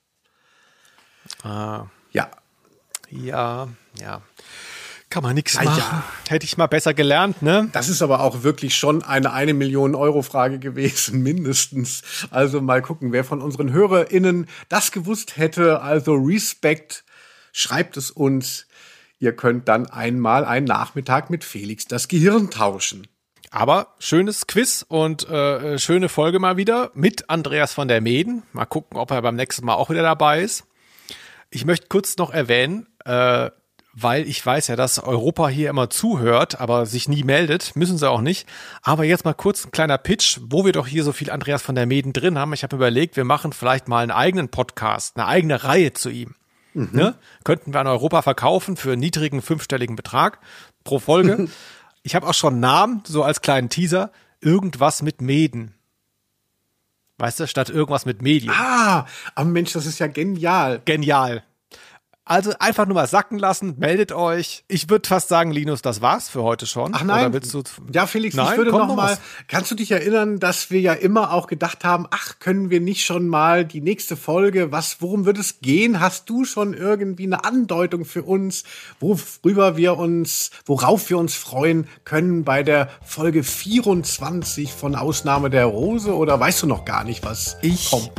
[1.43, 1.87] Ah.
[2.11, 2.31] Ja.
[3.09, 3.67] Ja,
[3.99, 4.21] ja.
[5.09, 5.77] Kann man nichts machen.
[5.77, 6.03] Ja.
[6.27, 7.69] Hätte ich mal besser gelernt, ne?
[7.71, 12.03] Das ist aber auch wirklich schon eine eine Million Euro Frage gewesen, mindestens.
[12.29, 15.81] Also mal gucken, wer von unseren HörerInnen das gewusst hätte.
[15.81, 17.05] Also Respekt,
[17.53, 18.67] schreibt es uns.
[19.19, 23.07] Ihr könnt dann einmal einen Nachmittag mit Felix das Gehirn tauschen.
[23.49, 28.43] Aber schönes Quiz und äh, schöne Folge mal wieder mit Andreas von der Meden.
[28.51, 30.65] Mal gucken, ob er beim nächsten Mal auch wieder dabei ist.
[31.49, 33.49] Ich möchte kurz noch erwähnen, äh,
[33.99, 38.07] weil ich weiß ja, dass Europa hier immer zuhört, aber sich nie meldet, müssen sie
[38.07, 38.47] auch nicht.
[38.83, 41.73] Aber jetzt mal kurz ein kleiner Pitch, wo wir doch hier so viel Andreas von
[41.73, 42.53] der Meden drin haben.
[42.53, 46.35] Ich habe überlegt, wir machen vielleicht mal einen eigenen Podcast, eine eigene Reihe zu ihm.
[46.75, 46.89] Mhm.
[46.91, 47.15] Ne?
[47.43, 50.39] Könnten wir an Europa verkaufen für einen niedrigen fünfstelligen Betrag
[50.83, 51.47] pro Folge.
[52.03, 54.11] ich habe auch schon einen Namen, so als kleinen Teaser.
[54.41, 55.73] Irgendwas mit Meden.
[57.17, 58.53] Weißt du, statt irgendwas mit Medien.
[58.55, 60.83] Ah, aber Mensch, das ist ja genial.
[60.85, 61.43] Genial.
[62.27, 64.65] Also einfach nur mal sacken lassen, meldet euch.
[64.67, 66.91] Ich würde fast sagen, Linus, das war's für heute schon.
[66.93, 67.25] Ach nein.
[67.25, 67.63] Oder willst du
[67.93, 68.51] ja, Felix, nein?
[68.51, 69.17] ich würde Komm noch mal,
[69.47, 73.05] kannst du dich erinnern, dass wir ja immer auch gedacht haben, ach, können wir nicht
[73.05, 76.01] schon mal die nächste Folge, was, worum wird es gehen?
[76.01, 78.65] Hast du schon irgendwie eine Andeutung für uns,
[78.99, 85.65] worüber wir uns, worauf wir uns freuen können bei der Folge 24 von Ausnahme der
[85.65, 86.13] Rose?
[86.13, 88.11] Oder weißt du noch gar nicht, was ich kommt?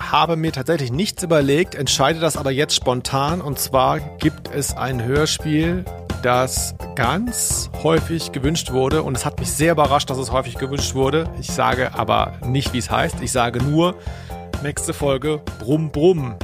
[0.00, 3.40] Habe mir tatsächlich nichts überlegt, entscheide das aber jetzt spontan.
[3.40, 5.84] Und zwar gibt es ein Hörspiel,
[6.22, 9.02] das ganz häufig gewünscht wurde.
[9.02, 11.28] Und es hat mich sehr überrascht, dass es häufig gewünscht wurde.
[11.40, 13.20] Ich sage aber nicht, wie es heißt.
[13.22, 13.94] Ich sage nur,
[14.62, 16.34] nächste Folge, Brumm Brumm.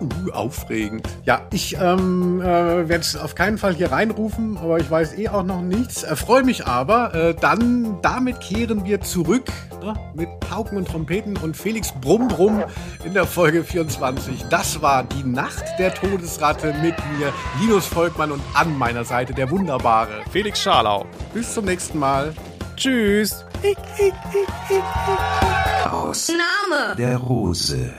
[0.00, 1.08] Uh, aufregend.
[1.24, 5.28] Ja, ich ähm, äh, werde es auf keinen Fall hier reinrufen, aber ich weiß eh
[5.28, 6.02] auch noch nichts.
[6.02, 7.14] Erfreue mich aber.
[7.14, 9.46] Äh, dann, damit kehren wir zurück
[9.80, 12.64] ne, mit Pauken und Trompeten und Felix Brumm Brumm
[13.04, 14.44] in der Folge 24.
[14.50, 19.50] Das war die Nacht der Todesratte mit mir, Linus Volkmann und an meiner Seite der
[19.50, 21.06] wunderbare Felix Scharlau.
[21.32, 22.34] Bis zum nächsten Mal.
[22.76, 23.44] Tschüss.
[25.90, 27.94] Aus Name der Rose.